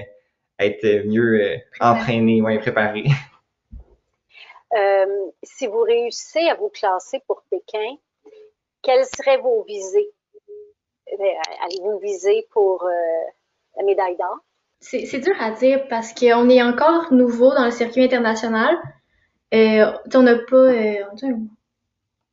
[0.58, 3.04] être mieux euh, entraînés, ouais, préparés.
[4.76, 7.96] Euh, si vous réussissez à vous classer pour Pékin,
[8.82, 10.10] quelles seraient vos visées?
[11.06, 12.84] Allez-vous viser pour
[13.76, 14.40] la médaille d'or?
[14.86, 18.76] C'est dur à dire parce qu'on est encore nouveau dans le circuit international.
[19.54, 20.94] Euh, on n'a pas, euh,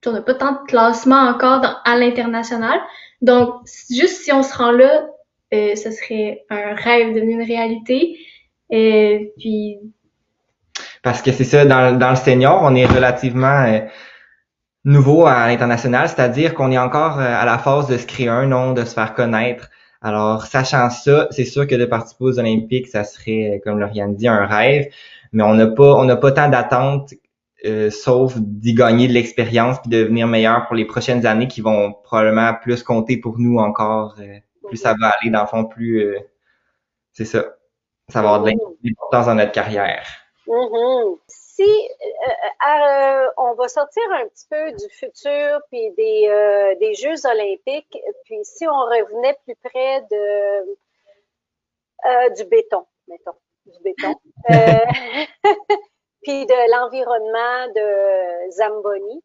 [0.05, 2.77] on n'a pas tant de classement encore à l'international.
[3.21, 3.53] Donc,
[3.89, 5.07] juste si on se rend là,
[5.53, 8.17] euh, ce serait un rêve devenu une réalité.
[8.69, 9.77] Et puis.
[11.03, 13.79] Parce que c'est ça, dans, dans le senior, on est relativement euh,
[14.83, 18.45] nouveau à l'international, c'est-à-dire qu'on est encore euh, à la phase de se créer un
[18.45, 19.69] nom, de se faire connaître.
[20.01, 24.27] Alors, sachant ça, c'est sûr que de participer aux Olympiques, ça serait, comme Lauriane dit,
[24.27, 24.91] un rêve,
[25.31, 27.13] mais on n'a pas, on n'a pas tant d'attentes,
[27.65, 31.61] euh, sauf d'y gagner de l'expérience puis de devenir meilleur pour les prochaines années qui
[31.61, 34.15] vont probablement plus compter pour nous encore.
[34.19, 36.19] Euh, plus ça va aller, dans le fond, plus euh,
[37.13, 37.45] c'est ça.
[38.09, 38.51] Ça va avoir de
[38.83, 40.05] l'importance dans notre carrière.
[40.47, 42.29] Mm-hmm si euh,
[42.69, 47.97] euh, on va sortir un petit peu du futur puis des, euh, des Jeux olympiques,
[48.25, 50.77] puis si on revenait plus près de
[52.35, 54.15] du béton, mettons, du béton,
[56.23, 59.23] puis de l'environnement de Zamboni.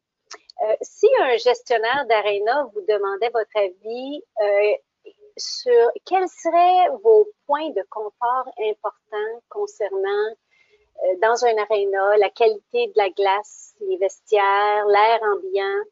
[0.83, 4.23] si un gestionnaire d'aréna vous demandait votre avis
[5.39, 10.46] sur quels seraient vos points de confort importants concernant euh,
[11.21, 15.85] dans un aréna, la qualité de la glace, les vestiaires, l'air ambiant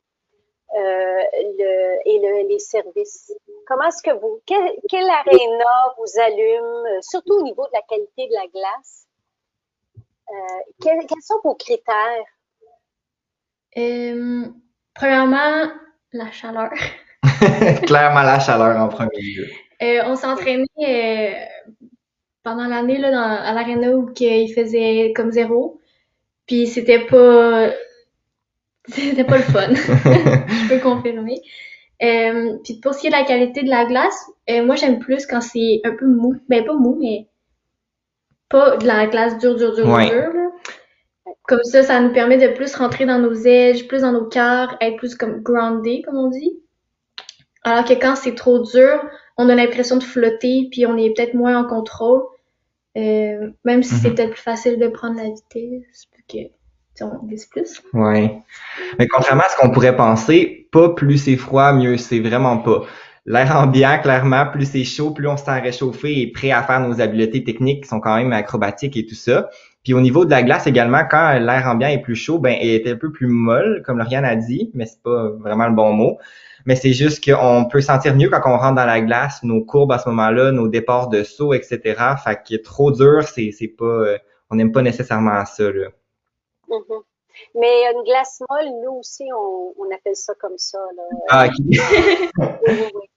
[0.77, 1.23] euh,
[1.59, 3.33] le, et le, les services.
[3.67, 7.83] Comment est-ce que vous, quel, quel aréna vous allume, euh, surtout au niveau de la
[7.83, 9.07] qualité de la glace?
[9.97, 12.27] Euh, quels, quels, sont vos critères?
[13.77, 14.47] Euh,
[14.95, 15.71] premièrement,
[16.13, 16.71] la chaleur.
[17.87, 19.47] Clairement la chaleur en premier lieu.
[19.83, 21.75] Euh, on s'entraînait euh,
[22.45, 25.81] pendant l'année là, dans, à l'aréna où il faisait comme zéro.
[26.47, 27.71] Puis c'était pas
[28.89, 29.69] c'était pas le fun.
[29.75, 31.41] Je peux confirmer.
[32.03, 34.99] Euh, puis pour ce qui est de la qualité de la glace, euh, moi j'aime
[34.99, 36.35] plus quand c'est un peu mou.
[36.49, 37.27] Ben pas mou, mais
[38.49, 40.33] pas de la glace dure, dure, dure, dure.
[40.33, 40.51] Là.
[41.47, 44.77] Comme ça, ça nous permet de plus rentrer dans nos edges, plus dans nos cœurs,
[44.81, 46.59] être plus comme grounded, comme on dit.
[47.65, 49.03] Alors que quand c'est trop dur,
[49.37, 52.23] on a l'impression de flotter, puis on est peut-être moins en contrôle.
[52.97, 54.15] Euh, même si c'est mhm.
[54.15, 56.39] peut-être plus facile de prendre la vitesse, que
[57.03, 57.83] on glisse plus.
[57.93, 58.39] Ouais.
[58.99, 62.83] Mais contrairement à ce qu'on pourrait penser, pas plus c'est froid, mieux c'est vraiment pas.
[63.27, 66.81] L'air ambiant, clairement, plus c'est chaud, plus on se sent réchauffé et prêt à faire
[66.81, 69.49] nos habiletés techniques qui sont quand même acrobatiques et tout ça.
[69.83, 72.69] Puis au niveau de la glace également, quand l'air ambiant est plus chaud, ben elle
[72.69, 75.93] est un peu plus molle, comme Lauriane a dit, mais c'est pas vraiment le bon
[75.93, 76.19] mot.
[76.67, 79.93] Mais c'est juste qu'on peut sentir mieux quand on rentre dans la glace, nos courbes
[79.93, 81.81] à ce moment-là, nos départs de saut, etc.
[82.23, 84.19] Fait que trop dur, c'est c'est pas, euh,
[84.51, 85.89] on n'aime pas nécessairement ça là.
[86.69, 87.03] Mm-hmm.
[87.57, 90.79] Mais une glace molle, nous aussi, on, on appelle ça comme ça.
[90.97, 91.03] Là.
[91.29, 91.53] Ah, ok.
[91.69, 91.79] oui,
[92.69, 93.01] oui, oui.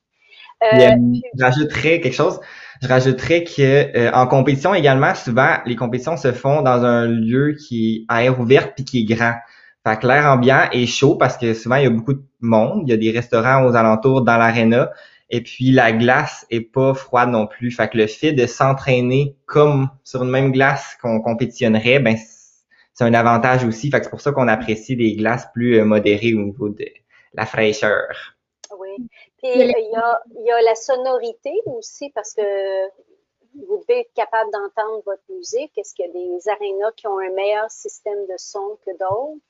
[0.63, 0.95] Euh,
[1.38, 2.39] je rajouterais quelque chose.
[2.81, 7.53] Je rajouterais que euh, en compétition également, souvent les compétitions se font dans un lieu
[7.53, 9.36] qui est à air ouverte puis qui est grand.
[9.88, 12.82] Fait que l'air ambiant est chaud parce que souvent il y a beaucoup de monde,
[12.86, 14.91] il y a des restaurants aux alentours dans l'aréna
[15.30, 17.71] et puis la glace est pas froide non plus.
[17.71, 22.17] Fait que le fait de s'entraîner comme sur une même glace qu'on compétitionnerait, ben
[22.93, 23.89] c'est un avantage aussi.
[23.89, 26.86] Fait que c'est pour ça qu'on apprécie des glaces plus euh, modérées au niveau de
[27.34, 28.36] la fraîcheur.
[28.78, 29.08] Oui.
[29.38, 32.41] Puis il y a, il y a la sonorité aussi parce que
[33.67, 35.71] vous devez être capable d'entendre votre musique.
[35.78, 39.41] Est-ce qu'il y a des arénas qui ont un meilleur système de son que d'autres?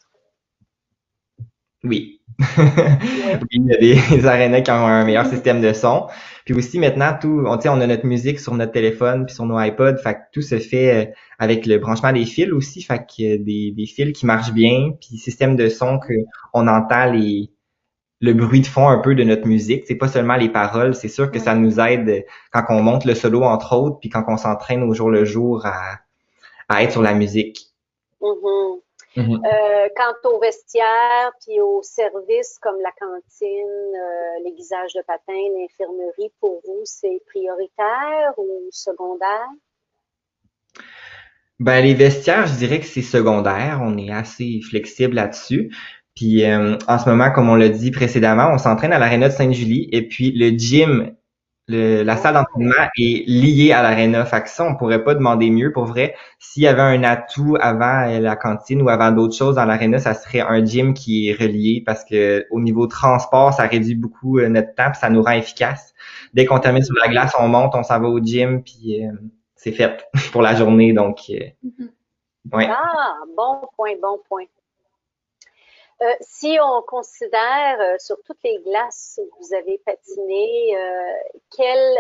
[1.83, 2.21] Oui.
[2.39, 6.07] oui, il y a des, arénas qui ont un meilleur système de son.
[6.45, 9.59] Puis aussi maintenant, tout, on, on a notre musique sur notre téléphone puis sur nos
[9.59, 13.37] iPods, fait que tout se fait euh, avec le branchement des fils aussi, fait que
[13.37, 16.13] des, des fils qui marchent bien, puis système de son que
[16.53, 17.51] on entend les
[18.19, 19.83] le bruit de fond un peu de notre musique.
[19.87, 20.95] C'est pas seulement les paroles.
[20.95, 24.23] C'est sûr que ça nous aide quand on monte le solo entre autres, puis quand
[24.27, 25.99] on s'entraîne au jour le jour à,
[26.69, 27.67] à être sur la musique.
[29.17, 29.45] Mm-hmm.
[29.47, 36.31] Euh, quant au vestiaire, puis aux services comme la cantine, euh, l'aiguisage de patins, l'infirmerie,
[36.39, 39.47] pour vous, c'est prioritaire ou secondaire?
[41.59, 43.79] Ben, les vestiaires, je dirais que c'est secondaire.
[43.81, 45.75] On est assez flexible là-dessus.
[46.15, 49.33] Puis euh, en ce moment, comme on l'a dit précédemment, on s'entraîne à l'aréna de
[49.33, 51.16] Sainte-Julie et puis le gym
[51.69, 54.25] la salle d'entraînement est liée à l'aréna.
[54.25, 56.15] Fait que ça, on pourrait pas demander mieux pour vrai.
[56.39, 59.99] S'il y avait un atout avant euh, la cantine ou avant d'autres choses dans l'aréna,
[59.99, 64.39] ça serait un gym qui est relié parce que au niveau transport, ça réduit beaucoup
[64.39, 65.93] euh, notre temps, puis ça nous rend efficace.
[66.33, 69.11] Dès qu'on termine sur la glace, on monte, on s'en va au gym, puis euh,
[69.55, 70.93] c'est fait pour la journée.
[70.93, 71.89] Donc, mm-hmm.
[72.53, 74.45] Ah, bon point, bon point.
[76.03, 81.97] Euh, si on considère euh, sur toutes les glaces où vous avez patiné, euh, quelle,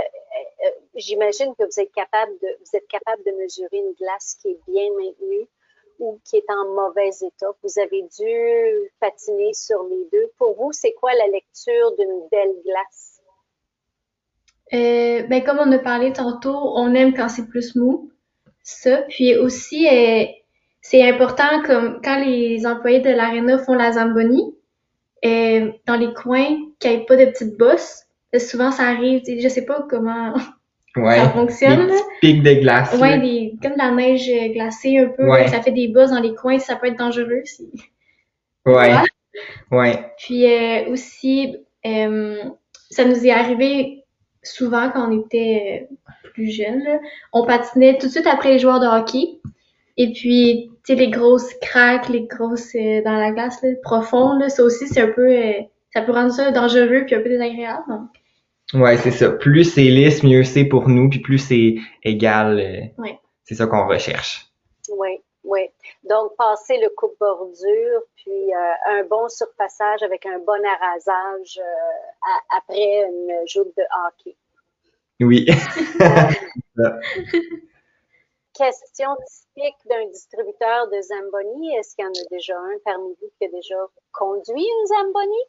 [0.93, 4.59] j'imagine que vous êtes capable de, vous êtes capable de mesurer une glace qui est
[4.67, 5.47] bien maintenue
[5.97, 7.47] ou qui est en mauvais état.
[7.63, 10.31] Vous avez dû patiner sur les deux.
[10.37, 13.19] Pour vous, c'est quoi la lecture d'une belle glace?
[14.71, 18.11] ben, comme on a parlé tantôt, on aime quand c'est plus mou.
[18.61, 19.03] Ça.
[19.09, 19.87] Puis aussi,
[20.89, 24.55] c'est important comme quand les employés de l'aréna font la zamboni,
[25.25, 28.05] euh, dans les coins, qu'il n'y ait pas de petites bosses.
[28.37, 30.33] Souvent, ça arrive, je sais pas comment
[30.95, 31.87] ça fonctionne.
[31.87, 32.97] Des pics de glace.
[33.01, 35.27] Ouais, des, comme de la neige glacée un peu.
[35.47, 37.41] Ça fait des bosses dans les coins, ça peut être dangereux.
[37.43, 37.69] Si...
[38.65, 38.93] Ouais.
[39.71, 40.13] Ouais.
[40.17, 42.43] Puis euh, aussi, euh,
[42.89, 44.05] ça nous est arrivé
[44.41, 45.89] souvent quand on était
[46.33, 46.87] plus jeunes.
[47.33, 49.41] On patinait tout de suite après les joueurs de hockey.
[49.97, 54.39] Et puis, tu sais, les grosses craques, les grosses euh, dans la glace là, profonde,
[54.39, 55.61] là, ça aussi, c'est un peu, euh,
[55.93, 57.83] ça peut rendre ça dangereux puis un peu désagréable.
[57.89, 58.09] Donc.
[58.73, 59.31] Ouais, c'est ça.
[59.31, 62.59] Plus c'est lisse, mieux c'est pour nous, puis plus c'est égal.
[62.59, 63.19] Euh, ouais.
[63.43, 64.47] C'est ça qu'on recherche.
[64.97, 65.67] Oui, oui.
[66.09, 68.53] Donc, passer le coupe-bordure, puis
[68.89, 71.59] un bon surpassage avec un bon arrasage
[72.57, 74.37] après une joute de hockey.
[75.19, 75.47] Oui.
[78.57, 81.75] question typique d'un distributeur de Zamboni.
[81.77, 83.75] Est-ce qu'il y en a déjà un parmi vous qui a déjà
[84.11, 85.43] conduit une Zamboni?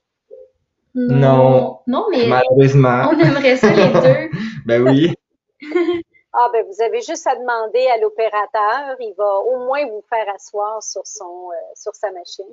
[0.95, 1.81] Non.
[1.87, 3.11] Non, mais malheureusement.
[3.11, 4.39] On aimerait ça les deux.
[4.67, 5.15] ben oui.
[6.41, 10.29] Ah ben vous avez juste à demander à l'opérateur, il va au moins vous faire
[10.33, 12.45] asseoir sur son euh, sur sa machine.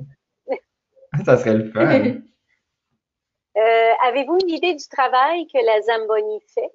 [1.25, 2.21] ça serait le fun.
[3.57, 6.69] Euh, avez-vous une idée du travail que la Zamboni fait?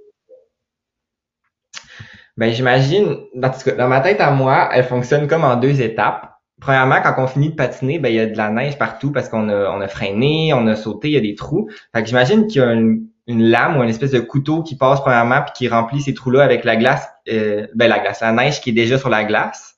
[2.40, 6.38] Ben, j'imagine, dans, dans ma tête à moi, elle fonctionne comme en deux étapes.
[6.58, 9.28] Premièrement, quand on finit de patiner, ben, il y a de la neige partout parce
[9.28, 11.68] qu'on a, on a freiné, on a sauté, il y a des trous.
[11.94, 15.02] Fait que j'imagine qu'il y a une, lame ou une espèce de couteau qui passe
[15.02, 18.62] premièrement puis qui remplit ces trous-là avec la glace, euh, ben, la glace, la neige
[18.62, 19.74] qui est déjà sur la glace.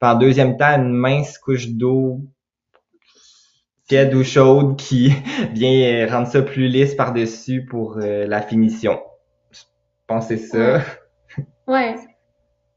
[0.00, 2.20] Puis en deuxième temps, une mince couche d'eau
[3.88, 5.12] tiède ou chaude qui
[5.52, 9.00] vient rendre ça plus lisse par-dessus pour euh, la finition.
[9.50, 9.62] Je
[10.06, 10.80] pense que c'est ça.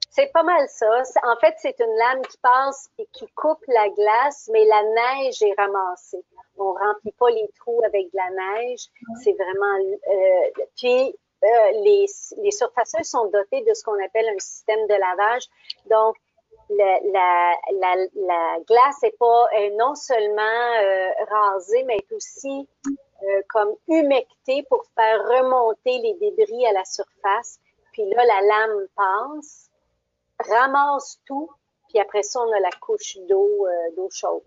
[0.10, 1.04] C'est pas mal ça.
[1.26, 5.42] En fait, c'est une lame qui passe et qui coupe la glace, mais la neige
[5.44, 6.26] est ramassée.
[6.58, 8.88] On remplit pas les trous avec de la neige.
[9.24, 9.78] C'est vraiment.
[10.08, 11.48] Euh, puis euh,
[11.84, 15.44] les, les surfaceurs sont dotés de ce qu'on appelle un système de lavage.
[15.92, 16.16] Donc,
[16.72, 20.42] la, la, la, la glace est pas est non seulement
[20.82, 22.68] euh, rasée, mais est aussi
[23.50, 27.60] comme humectée pour faire remonter les débris à la surface.
[27.98, 29.72] Puis là, la lame passe,
[30.38, 31.50] ramasse tout,
[31.90, 34.44] puis après ça, on a la couche d'eau euh, d'eau chaude.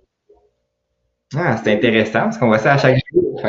[1.36, 3.40] Ah, c'est intéressant parce qu'on voit ça à chaque jour.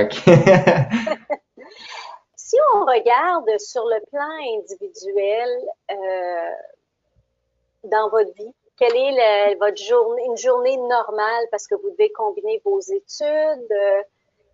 [2.36, 5.50] si on regarde sur le plan individuel
[5.92, 6.52] euh,
[7.84, 12.60] dans votre vie, quelle est votre journée, une journée normale parce que vous devez combiner
[12.66, 14.02] vos études, euh,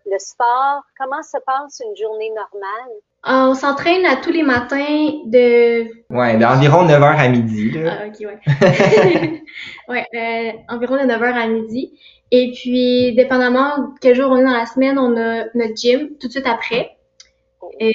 [0.04, 0.82] le sport.
[0.98, 3.00] Comment se passe une journée normale?
[3.24, 5.88] On s'entraîne à tous les matins de...
[6.08, 7.72] Ouais, d'environ 9h à midi.
[7.84, 9.42] Ah, ok, ouais.
[9.88, 11.98] ouais, euh, environ de 9h à midi.
[12.30, 16.28] Et puis, dépendamment quel jour on est dans la semaine, on a notre gym tout
[16.28, 16.96] de suite après,
[17.62, 17.90] euh,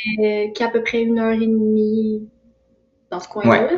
[0.54, 2.28] qui est à peu près une heure et demie
[3.10, 3.70] dans ce coin-là.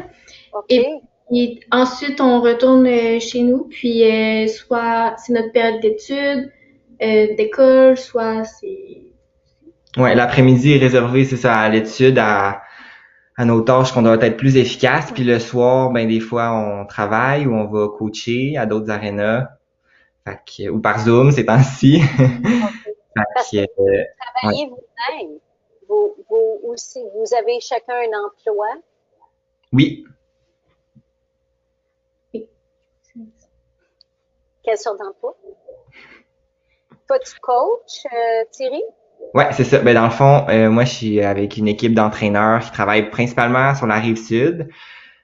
[0.69, 1.01] Ouais.
[1.29, 6.51] Et, ensuite, on retourne euh, chez nous, puis euh, soit c'est notre période d'études,
[7.01, 9.04] euh, d'école, soit c'est
[9.97, 12.63] Ouais, l'après-midi est réservé, c'est ça, à l'étude, à,
[13.37, 15.11] à nos tâches qu'on doit être plus efficaces.
[15.11, 19.47] Puis le soir, ben des fois, on travaille ou on va coacher à d'autres arénas.
[20.25, 22.01] Fait ou par Zoom ces temps-ci.
[23.49, 24.03] fait euh,
[24.41, 25.37] travaillez vous-même.
[25.87, 28.67] Vous, vous, aussi, vous avez chacun un emploi?
[29.71, 30.03] Oui.
[32.33, 32.49] Oui.
[34.63, 35.37] Quelle sorte d'emploi?
[37.07, 38.81] Toi, tu coaches, euh, Thierry?
[39.33, 39.79] Ouais, c'est ça.
[39.79, 43.75] Ben dans le fond, euh, moi je suis avec une équipe d'entraîneurs qui travaille principalement
[43.75, 44.69] sur la rive sud.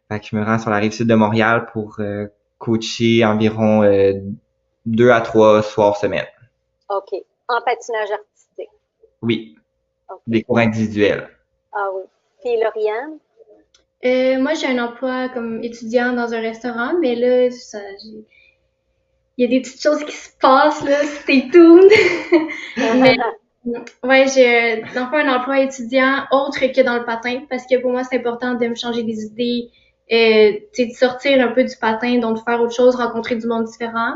[0.10, 3.84] Fait que je me rends sur la rive sud de Montréal pour euh, coacher environ
[3.84, 4.14] euh,
[4.86, 6.26] deux à trois soirs semaine.
[6.90, 7.14] OK.
[7.48, 8.70] En patinage artistique.
[9.22, 9.56] Oui.
[10.28, 11.30] Des cours individuels.
[11.74, 12.04] Ah oui.
[12.42, 13.20] Puis Lauriane?
[14.04, 18.26] Euh, moi, j'ai un emploi comme étudiant dans un restaurant, mais là, ça, il
[19.38, 21.90] y a des petites choses qui se passent, là, c'est tout.
[22.78, 23.16] mais
[23.64, 27.92] Ouais, j'ai dans le un emploi étudiant autre que dans le patin parce que pour
[27.92, 29.70] moi c'est important de me changer des idées,
[30.12, 33.66] euh, de sortir un peu du patin, donc de faire autre chose, rencontrer du monde
[33.66, 34.16] différent.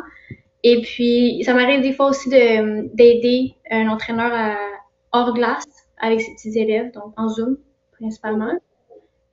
[0.64, 4.58] Et puis ça m'arrive des fois aussi de d'aider un entraîneur à,
[5.12, 5.66] hors glace
[6.00, 7.58] avec ses petits élèves, donc en Zoom
[7.92, 8.54] principalement.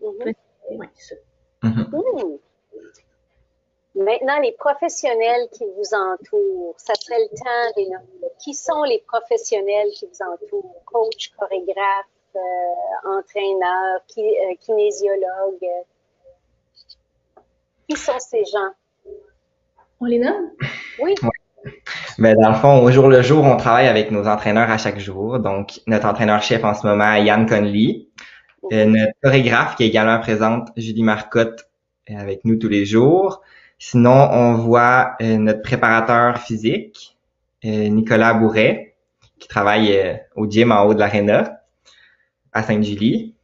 [0.03, 0.35] Mm-hmm.
[0.73, 1.21] Ouais, c'est ça.
[1.63, 2.39] Mm-hmm.
[3.95, 7.89] Maintenant, les professionnels qui vous entourent, ça serait le temps les
[8.43, 10.83] Qui sont les professionnels qui vous entourent?
[10.85, 12.39] Coach, chorégraphe, euh,
[13.09, 15.69] entraîneur, qui, euh, kinésiologue?
[17.89, 18.73] Qui sont ces gens?
[20.01, 20.51] On les nomme?
[21.01, 21.15] Oui.
[22.19, 24.99] Mais dans le fond, au jour le jour, on travaille avec nos entraîneurs à chaque
[24.99, 25.39] jour.
[25.39, 28.09] Donc, notre entraîneur-chef en ce moment, Yann Conley.
[28.73, 31.69] Euh, notre chorégraphe qui est également présente, Julie Marcotte,
[32.09, 33.43] avec nous tous les jours.
[33.79, 37.12] Sinon, on voit euh, notre préparateur physique,
[37.65, 38.95] Nicolas Bourret,
[39.39, 41.61] qui travaille euh, au gym en haut de l'aréna
[42.53, 43.35] à Sainte-Julie.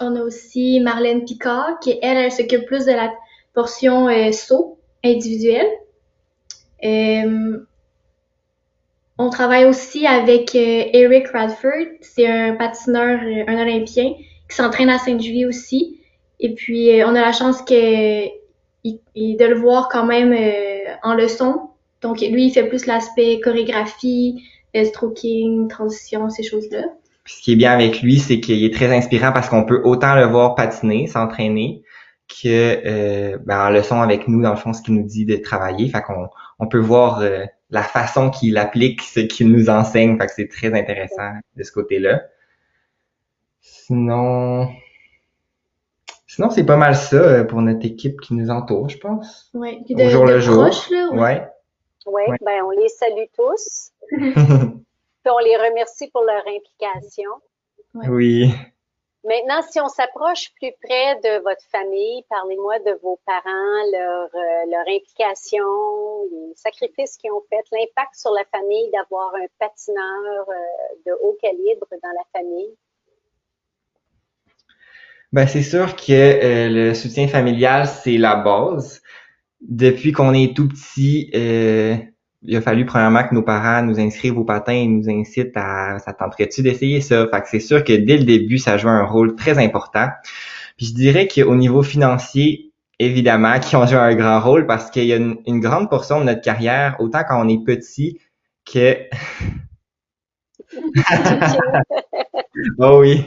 [0.00, 3.12] On a aussi Marlène Picard, qui elle, elle s'occupe plus de la
[3.54, 5.68] portion saut individuelle.
[9.18, 14.14] on travaille aussi avec Eric Radford, c'est un patineur, un Olympien,
[14.48, 16.00] qui s'entraîne à Sainte-Julie aussi.
[16.38, 18.40] Et puis, on a la chance que
[18.84, 21.69] de le voir quand même euh, en leçon.
[22.02, 24.42] Donc, lui, il fait plus l'aspect chorégraphie,
[24.76, 26.84] euh, stroking, transition, ces choses-là.
[27.26, 30.14] ce qui est bien avec lui, c'est qu'il est très inspirant parce qu'on peut autant
[30.14, 31.82] le voir patiner, s'entraîner,
[32.28, 35.36] que euh, ben, en leçon avec nous, dans le fond, ce qu'il nous dit de
[35.36, 35.88] travailler.
[35.88, 36.28] Fait qu'on
[36.58, 37.22] on peut voir
[37.70, 40.16] la façon qu'il applique ce qu'il nous enseigne.
[40.18, 42.22] Fait que c'est très intéressant de ce côté-là.
[43.60, 44.68] Sinon,
[46.32, 49.50] Sinon, c'est pas mal ça euh, pour notre équipe qui nous entoure, je pense.
[49.52, 50.62] Oui, de, jour le jour.
[50.62, 51.48] là, ouais.
[52.06, 52.36] Oui, ouais.
[52.40, 53.92] ben on les salue tous.
[54.10, 57.30] Puis on les remercie pour leur implication.
[57.94, 58.52] Oui.
[59.22, 64.70] Maintenant, si on s'approche plus près de votre famille, parlez-moi de vos parents, leur, euh,
[64.70, 65.62] leur implication,
[66.30, 70.54] les sacrifices qu'ils ont fait, l'impact sur la famille d'avoir un patineur euh,
[71.04, 72.74] de haut calibre dans la famille.
[75.32, 78.99] Ben, c'est sûr que euh, le soutien familial, c'est la base.
[79.60, 81.96] Depuis qu'on est tout petit, euh,
[82.42, 85.98] il a fallu premièrement que nos parents nous inscrivent au patin et nous incitent à
[85.98, 87.26] ça tenterait-tu d'essayer ça?
[87.28, 90.08] Fait que c'est sûr que dès le début, ça joue un rôle très important.
[90.76, 95.04] Puis je dirais qu'au niveau financier, évidemment, qui ont joué un grand rôle parce qu'il
[95.04, 98.18] y a une, une, grande portion de notre carrière, autant quand on est petit
[98.64, 98.96] que
[102.78, 103.24] oh oui.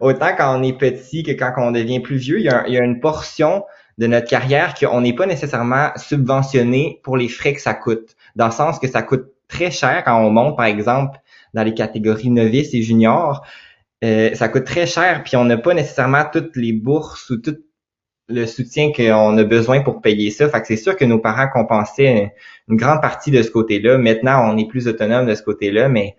[0.00, 2.74] Autant quand on est petit que quand on devient plus vieux, il y a, il
[2.74, 3.64] y a une portion
[3.98, 8.16] de notre carrière qu'on n'est pas nécessairement subventionné pour les frais que ça coûte.
[8.36, 11.18] Dans le sens que ça coûte très cher quand on monte, par exemple,
[11.54, 13.46] dans les catégories novices et juniors.
[14.02, 17.56] Euh, ça coûte très cher, puis on n'a pas nécessairement toutes les bourses ou tout
[18.28, 20.48] le soutien qu'on a besoin pour payer ça.
[20.48, 22.34] Fait que c'est sûr que nos parents compensaient
[22.68, 23.98] une grande partie de ce côté-là.
[23.98, 26.16] Maintenant, on est plus autonome de ce côté-là, mais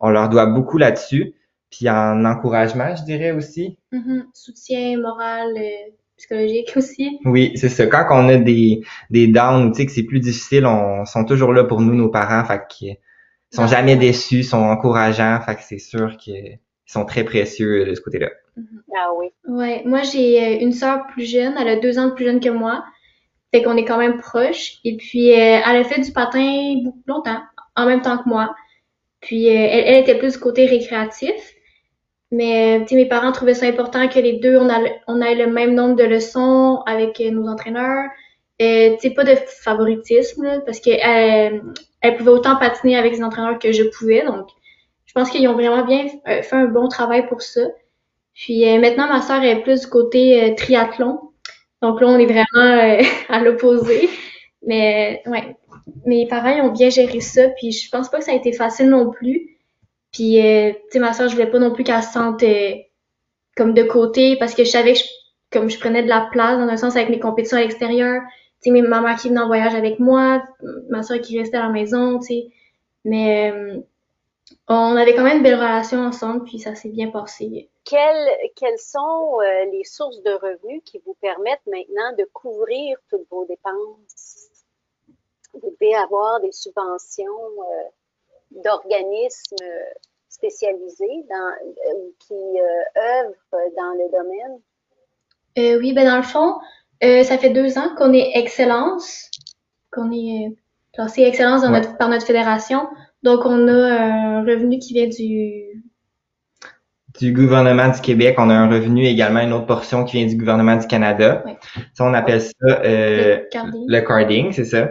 [0.00, 1.34] on leur doit beaucoup là-dessus.
[1.70, 3.78] Puis en encouragement, je dirais aussi.
[3.92, 4.22] Mm-hmm.
[4.32, 7.18] Soutien moral, euh, psychologique aussi.
[7.24, 7.86] Oui, c'est ça.
[7.86, 11.52] Quand on a des, des downs, tu sais, que c'est plus difficile, on sont toujours
[11.52, 12.44] là pour nous, nos parents.
[12.44, 12.96] Fait qu'ils
[13.50, 15.40] sont jamais déçus, sont encourageants.
[15.40, 18.28] Fait que c'est sûr qu'ils sont très précieux de ce côté-là.
[18.58, 18.80] Mm-hmm.
[18.96, 19.28] Ah oui.
[19.46, 19.82] Ouais.
[19.86, 21.54] Moi, j'ai euh, une sœur plus jeune.
[21.58, 22.84] Elle a deux ans de plus jeune que moi.
[23.52, 24.78] Fait qu'on est quand même proches.
[24.84, 27.40] Et puis, euh, elle a fait du patin beaucoup longtemps,
[27.76, 28.54] en même temps que moi.
[29.20, 31.54] Puis, euh, elle, elle, était plus du côté récréatif.
[32.30, 34.68] Mais mes parents trouvaient ça important que les deux, on,
[35.06, 38.08] on ait le même nombre de leçons avec nos entraîneurs.
[38.58, 41.62] Et tu pas de favoritisme, là, parce que elle,
[42.00, 44.24] elle pouvait autant patiner avec les entraîneurs que je pouvais.
[44.24, 44.48] Donc,
[45.06, 47.62] je pense qu'ils ont vraiment bien fait un bon travail pour ça.
[48.34, 51.20] Puis maintenant, ma sœur est plus du côté triathlon.
[51.82, 54.08] Donc là, on est vraiment à l'opposé.
[54.66, 55.56] Mais ouais,
[56.04, 57.48] mes parents ont bien géré ça.
[57.50, 59.57] Puis je pense pas que ça a été facile non plus.
[60.18, 62.74] Puis, euh, tu sais, ma soeur, je voulais pas non plus qu'elle se sente euh,
[63.56, 65.04] comme de côté parce que je savais que je,
[65.52, 68.22] comme je prenais de la place dans un sens avec mes compétitions à l'extérieur.
[68.60, 70.42] Tu sais, ma mère qui venait en voyage avec moi,
[70.88, 72.46] ma soeur qui restait à la maison, tu sais.
[73.04, 73.78] Mais euh,
[74.66, 77.70] on avait quand même une belle relation ensemble, puis ça s'est bien passé.
[77.84, 79.38] Quelles, quelles sont
[79.70, 84.48] les sources de revenus qui vous permettent maintenant de couvrir toutes vos dépenses?
[85.54, 87.38] Vous devez avoir des subventions
[88.50, 89.54] d'organismes
[90.28, 91.50] spécialisés dans,
[91.90, 94.60] euh, qui euh, œuvrent dans le domaine?
[95.58, 96.56] Euh, oui, ben dans le fond,
[97.02, 99.30] euh, ça fait deux ans qu'on est Excellence,
[99.92, 100.56] qu'on est
[100.92, 102.88] classé Excellence dans notre, par notre fédération.
[103.22, 105.84] Donc, on a un revenu qui vient du...
[107.18, 108.36] Du gouvernement du Québec.
[108.38, 111.42] On a un revenu également, une autre portion qui vient du gouvernement du Canada.
[111.46, 111.52] Oui.
[111.94, 113.84] Ça, on appelle ça euh, le carding.
[113.88, 114.90] le carding, c'est ça.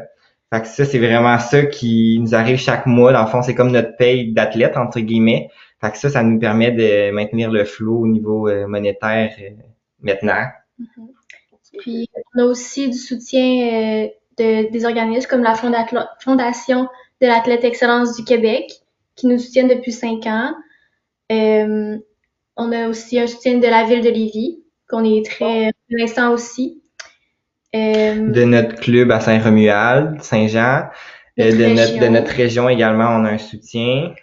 [0.53, 3.11] Fait que ça, c'est vraiment ça qui nous arrive chaque mois.
[3.11, 5.49] Dans le fond, c'est comme notre paye d'athlète, entre guillemets.
[5.81, 9.49] Fait que ça, ça nous permet de maintenir le flot au niveau euh, monétaire euh,
[10.01, 10.45] maintenant.
[10.79, 11.07] Mm-hmm.
[11.79, 16.87] Puis, on a aussi du soutien euh, de, des organismes comme la Fondation
[17.21, 18.71] de l'Athlète Excellence du Québec,
[19.15, 20.53] qui nous soutiennent depuis cinq ans.
[21.31, 21.97] Euh,
[22.55, 26.81] on a aussi un soutien de la ville de Lévis, qu'on est très reconnaissant aussi.
[27.75, 30.87] Euh, de notre club à Saint-Romuald, Saint-Jean.
[31.39, 34.13] Euh, de, notre, de notre région également, on a un soutien.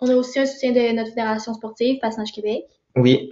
[0.00, 2.64] On a aussi un soutien de notre fédération sportive, Passage Québec.
[2.96, 3.30] Oui.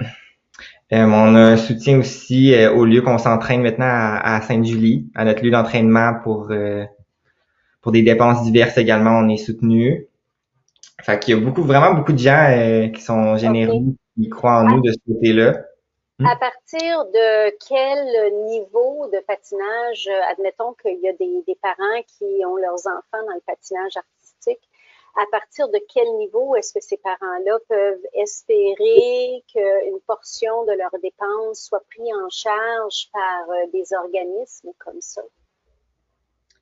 [0.92, 5.24] Euh, on a un soutien aussi au lieu qu'on s'entraîne maintenant à, à Sainte-Julie, à
[5.24, 6.84] notre lieu d'entraînement pour euh,
[7.82, 10.06] pour des dépenses diverses également, on est soutenu.
[11.02, 14.64] Fait qu'il y a beaucoup, vraiment beaucoup de gens qui sont généreux, qui croient en
[14.64, 15.60] nous de ce côté-là.
[16.24, 22.42] À partir de quel niveau de patinage, admettons qu'il y a des, des, parents qui
[22.46, 24.66] ont leurs enfants dans le patinage artistique,
[25.16, 30.98] à partir de quel niveau est-ce que ces parents-là peuvent espérer qu'une portion de leurs
[31.02, 35.22] dépenses soit prise en charge par euh, des organismes comme ça?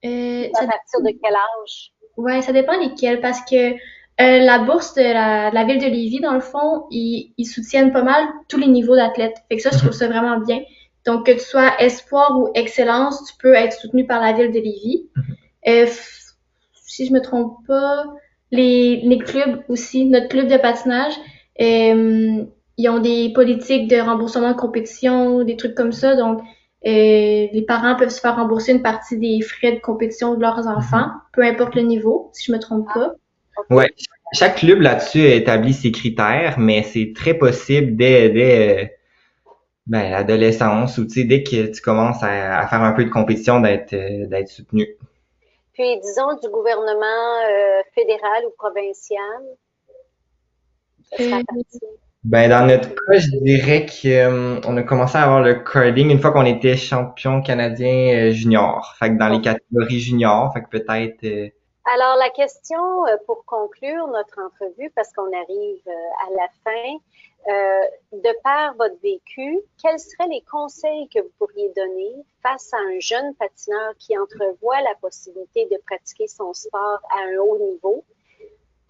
[0.05, 1.93] Euh, à partir de quel âge?
[2.17, 3.75] Ouais, ça dépend lesquels parce que
[4.21, 7.47] euh, la bourse de la, de la, ville de Lévis, dans le fond, ils, ils,
[7.47, 9.37] soutiennent pas mal tous les niveaux d'athlètes.
[9.49, 10.63] Fait que ça, je trouve ça vraiment bien.
[11.05, 14.59] Donc, que tu sois espoir ou excellence, tu peux être soutenu par la ville de
[14.59, 15.09] Lévis.
[15.67, 15.87] Euh,
[16.75, 18.05] si je me trompe pas,
[18.51, 21.15] les, les clubs aussi, notre club de patinage,
[21.61, 22.45] euh,
[22.77, 26.17] ils ont des politiques de remboursement de compétition, des trucs comme ça.
[26.17, 26.41] Donc,
[26.87, 30.67] euh, les parents peuvent se faire rembourser une partie des frais de compétition de leurs
[30.67, 33.15] enfants, peu importe le niveau, si je me trompe pas.
[33.71, 33.93] Ouais,
[34.33, 38.99] chaque club là-dessus établit ses critères, mais c'est très possible dès, dès
[39.87, 44.49] ben, l'adolescence ou dès que tu commences à, faire un peu de compétition d'être d'être
[44.49, 44.89] soutenu.
[45.73, 49.43] Puis disons du gouvernement euh, fédéral ou provincial.
[52.25, 56.19] Ben, dans notre cas, je dirais qu'on euh, a commencé à avoir le carding une
[56.19, 58.95] fois qu'on était champion canadien euh, junior.
[58.99, 61.25] Fait que dans les catégories juniors, fait que peut-être.
[61.25, 61.49] Euh,
[61.87, 62.81] Alors, la question
[63.27, 66.97] pour conclure notre entrevue, parce qu'on arrive à la fin,
[68.13, 73.01] de par votre vécu, quels seraient les conseils que vous pourriez donner face à un
[73.01, 78.03] jeune patineur qui entrevoit la possibilité de pratiquer son sport à un haut niveau?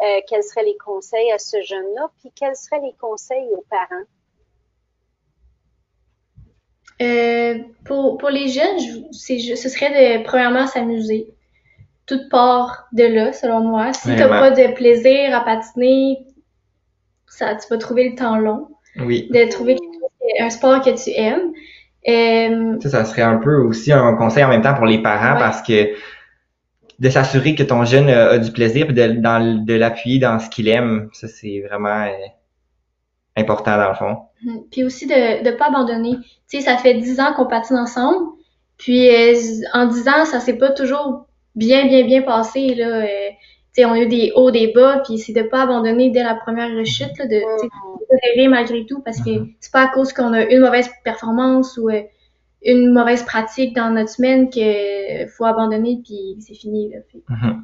[0.00, 4.04] Euh, quels seraient les conseils à ce jeune-là, puis quels seraient les conseils aux parents?
[7.00, 8.78] Euh, pour les jeunes,
[9.12, 11.32] ce serait de premièrement s'amuser.
[12.06, 13.92] Toute part de là, selon moi.
[13.92, 16.18] Si tu n'as pas de plaisir à patiner,
[17.26, 18.68] ça, tu vas trouver le temps long.
[18.96, 19.28] Oui.
[19.32, 19.76] De trouver
[20.40, 21.52] un sport que tu aimes.
[22.06, 25.36] Euh, ça, ça serait un peu aussi un conseil en même temps pour les parents
[25.38, 25.94] parce que
[26.98, 30.68] de s'assurer que ton jeune a, du plaisir et de, de l'appuyer dans ce qu'il
[30.68, 31.08] aime.
[31.12, 32.26] Ça, c'est vraiment euh,
[33.36, 34.18] important dans le fond.
[34.42, 34.58] Mm.
[34.70, 36.16] Puis aussi de ne pas abandonner.
[36.48, 38.26] Tu sais, ça fait dix ans qu'on patine ensemble.
[38.78, 39.34] Puis euh,
[39.72, 42.74] en dix ans, ça s'est pas toujours bien, bien, bien passé.
[42.74, 43.04] Là.
[43.04, 43.30] Euh,
[43.74, 46.22] tu sais, on a eu des hauts, des bas, puis c'est de pas abandonner dès
[46.22, 49.54] la première rechute, là, de, de rêver malgré tout, parce que mm-hmm.
[49.60, 51.90] c'est pas à cause qu'on a une mauvaise performance ou
[52.64, 56.90] une mauvaise pratique dans notre semaine qu'il faut abandonner puis c'est fini.
[56.90, 56.98] Là.
[57.30, 57.56] Mm-hmm.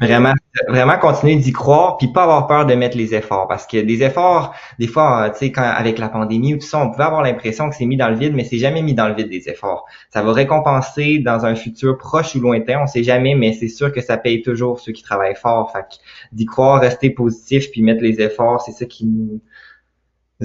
[0.00, 0.34] Vraiment,
[0.66, 4.02] vraiment continuer d'y croire puis pas avoir peur de mettre les efforts parce que des
[4.02, 7.22] efforts, des fois, tu sais, quand avec la pandémie ou tout ça, on pouvait avoir
[7.22, 9.48] l'impression que c'est mis dans le vide, mais c'est jamais mis dans le vide des
[9.48, 9.84] efforts.
[10.10, 13.92] Ça va récompenser dans un futur proche ou lointain, on sait jamais, mais c'est sûr
[13.92, 15.70] que ça paye toujours ceux qui travaillent fort.
[15.72, 16.00] Fait
[16.32, 19.40] d'y croire, rester positif puis mettre les efforts, c'est ça qui nous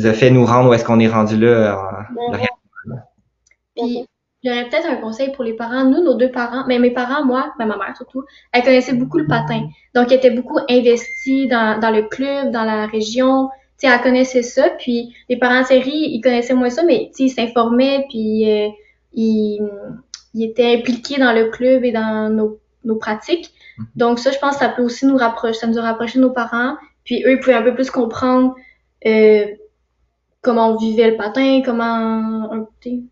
[0.06, 2.08] a fait nous rendre où est-ce qu'on est rendu là.
[2.16, 2.48] Mm-hmm.
[3.76, 4.06] Puis,
[4.44, 5.86] j'aurais peut-être un conseil pour les parents.
[5.86, 9.18] Nous, nos deux parents, mais mes parents, moi, ben, ma mère surtout, elle connaissait beaucoup
[9.18, 9.68] le patin.
[9.96, 13.50] Donc, elle était beaucoup investie dans, dans le club, dans la région.
[13.80, 14.70] Tu sais, elle connaissait ça.
[14.78, 18.50] Puis, les parents de série, ils connaissaient moins ça, mais tu sais, ils s'informaient, puis
[18.50, 18.70] euh,
[19.14, 19.62] ils,
[20.34, 23.52] ils étaient impliqués dans le club et dans nos, nos pratiques.
[23.78, 23.84] Mm-hmm.
[23.96, 26.32] Donc, ça, je pense, ça peut aussi nous rapprocher, ça nous a rapproché de nos
[26.32, 26.76] parents.
[27.04, 28.56] Puis, eux, ils pouvaient un peu plus comprendre
[29.06, 29.46] euh,
[30.44, 32.68] comment on vivait le patin, comment un,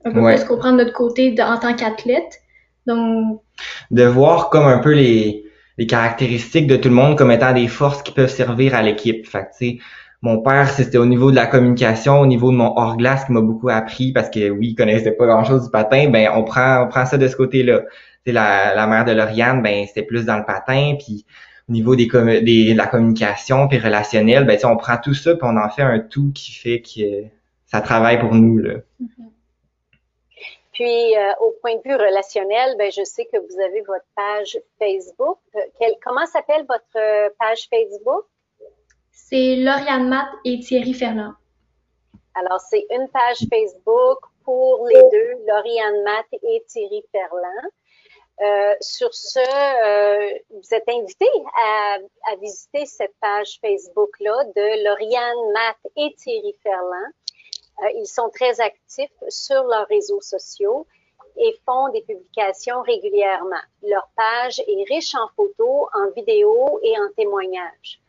[0.05, 2.41] un peu plus comprendre notre côté en tant qu'athlète.
[2.85, 3.41] Donc
[3.89, 5.45] de voir comme un peu les,
[5.77, 9.25] les caractéristiques de tout le monde comme étant des forces qui peuvent servir à l'équipe.
[9.27, 9.77] Fait tu sais,
[10.21, 13.41] mon père, c'était au niveau de la communication, au niveau de mon hors-glace qui m'a
[13.41, 16.87] beaucoup appris parce que oui, il connaissait pas grand-chose du patin, ben on prend on
[16.89, 17.81] prend ça de ce côté-là.
[18.25, 21.25] C'est la, la mère de Lauriane, ben c'était plus dans le patin, puis
[21.71, 22.05] niveau des,
[22.41, 25.81] des de la communication puis relationnelle, ben on prend tout ça puis on en fait
[25.81, 27.25] un tout qui fait que
[27.65, 28.75] ça travaille pour nous là.
[29.01, 29.31] Mm-hmm.
[30.73, 34.57] Puis euh, au point de vue relationnel, ben je sais que vous avez votre page
[34.79, 35.39] Facebook.
[36.03, 38.25] comment s'appelle votre page Facebook?
[39.11, 41.33] C'est Lauriane Matt et Thierry Ferland.
[42.33, 47.69] Alors c'est une page Facebook pour les deux, Lauriane Matt et Thierry Ferland.
[48.41, 55.77] Euh, sur ce, euh, vous êtes invité à, visiter cette page Facebook-là de Lauriane Matt
[55.95, 57.11] et Thierry Ferland.
[57.83, 60.87] Euh, ils sont très actifs sur leurs réseaux sociaux
[61.37, 63.61] et font des publications régulièrement.
[63.83, 68.01] Leur page est riche en photos, en vidéos et en témoignages.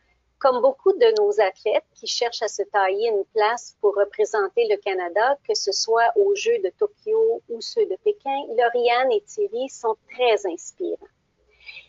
[0.43, 4.75] Comme beaucoup de nos athlètes qui cherchent à se tailler une place pour représenter le
[4.75, 9.69] Canada, que ce soit aux Jeux de Tokyo ou ceux de Pékin, Lauriane et Thierry
[9.69, 11.07] sont très inspirants.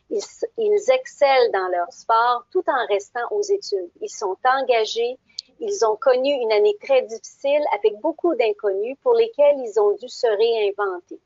[0.08, 0.22] Ils,
[0.56, 3.90] ils, excellent dans leur sport tout en restant aux études.
[4.00, 5.18] Ils sont engagés.
[5.58, 10.08] Ils ont connu une année très difficile avec beaucoup d'inconnus pour lesquels ils ont dû
[10.08, 11.18] se réinventer.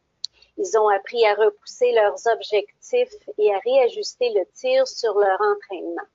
[0.56, 6.08] Ils ont appris à repousser leurs objectifs et à réajuster le tir sur leur entraînement.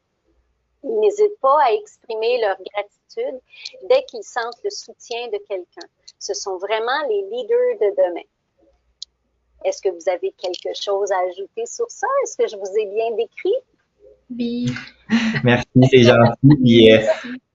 [0.83, 3.39] Ils n'hésitent pas à exprimer leur gratitude
[3.89, 5.87] dès qu'ils sentent le soutien de quelqu'un.
[6.19, 8.27] Ce sont vraiment les leaders de demain.
[9.65, 12.07] Est-ce que vous avez quelque chose à ajouter sur ça?
[12.23, 13.53] Est-ce que je vous ai bien décrit?
[14.29, 14.73] Oui.
[15.43, 16.91] Merci, c'est gentil.
[16.91, 16.99] Euh,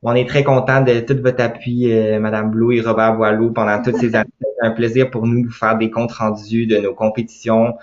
[0.02, 3.82] on est très content de tout votre appui, euh, Madame Blou et Robert Boileau, pendant
[3.82, 4.30] toutes ces années.
[4.40, 7.74] C'est un plaisir pour nous de faire des comptes rendus de nos compétitions,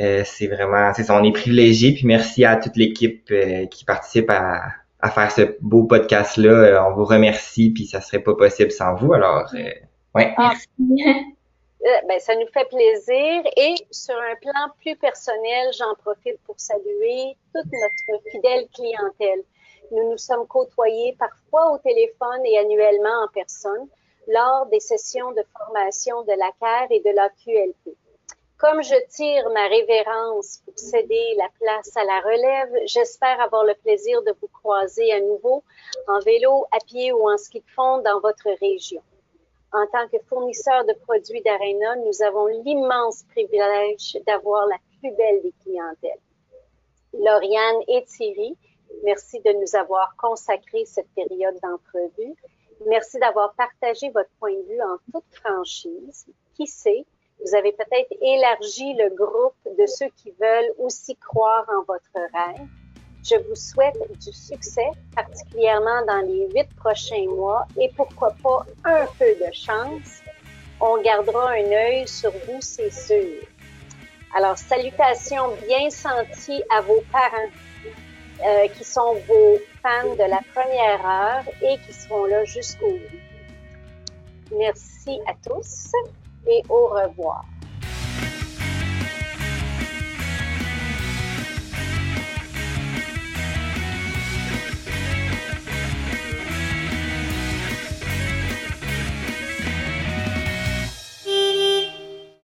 [0.00, 1.92] euh, c'est vraiment, c'est on est privilégié.
[1.92, 4.62] Puis merci à toute l'équipe euh, qui participe à,
[5.00, 6.50] à, faire ce beau podcast là.
[6.50, 7.70] Euh, on vous remercie.
[7.70, 9.12] Puis ça serait pas possible sans vous.
[9.12, 9.52] Alors,
[10.14, 10.34] ouais.
[10.36, 10.54] Ah.
[10.78, 13.42] ben, ça nous fait plaisir.
[13.56, 19.44] Et sur un plan plus personnel, j'en profite pour saluer toute notre fidèle clientèle.
[19.92, 23.86] Nous nous sommes côtoyés parfois au téléphone et annuellement en personne
[24.26, 27.96] lors des sessions de formation de la CAR et de la QLP.
[28.64, 33.74] Comme je tire ma révérence pour céder la place à la relève, j'espère avoir le
[33.74, 35.62] plaisir de vous croiser à nouveau
[36.08, 39.02] en vélo, à pied ou en ski de fond dans votre région.
[39.70, 45.42] En tant que fournisseur de produits d'Arena, nous avons l'immense privilège d'avoir la plus belle
[45.42, 46.22] des clientèles.
[47.12, 48.56] Lauriane et Thierry,
[49.02, 52.34] merci de nous avoir consacré cette période d'entrevue.
[52.86, 56.24] Merci d'avoir partagé votre point de vue en toute franchise.
[56.54, 57.04] Qui sait,
[57.44, 62.66] vous avez peut-être élargi le groupe de ceux qui veulent aussi croire en votre rêve.
[63.22, 69.06] Je vous souhaite du succès, particulièrement dans les huit prochains mois et pourquoi pas un
[69.18, 70.22] peu de chance.
[70.80, 73.42] On gardera un œil sur vous, c'est sûr.
[74.34, 77.52] Alors, salutations bien senties à vos parents
[78.44, 84.56] euh, qui sont vos fans de la première heure et qui seront là jusqu'au bout.
[84.56, 85.92] Merci à tous
[86.46, 87.53] et au revoir.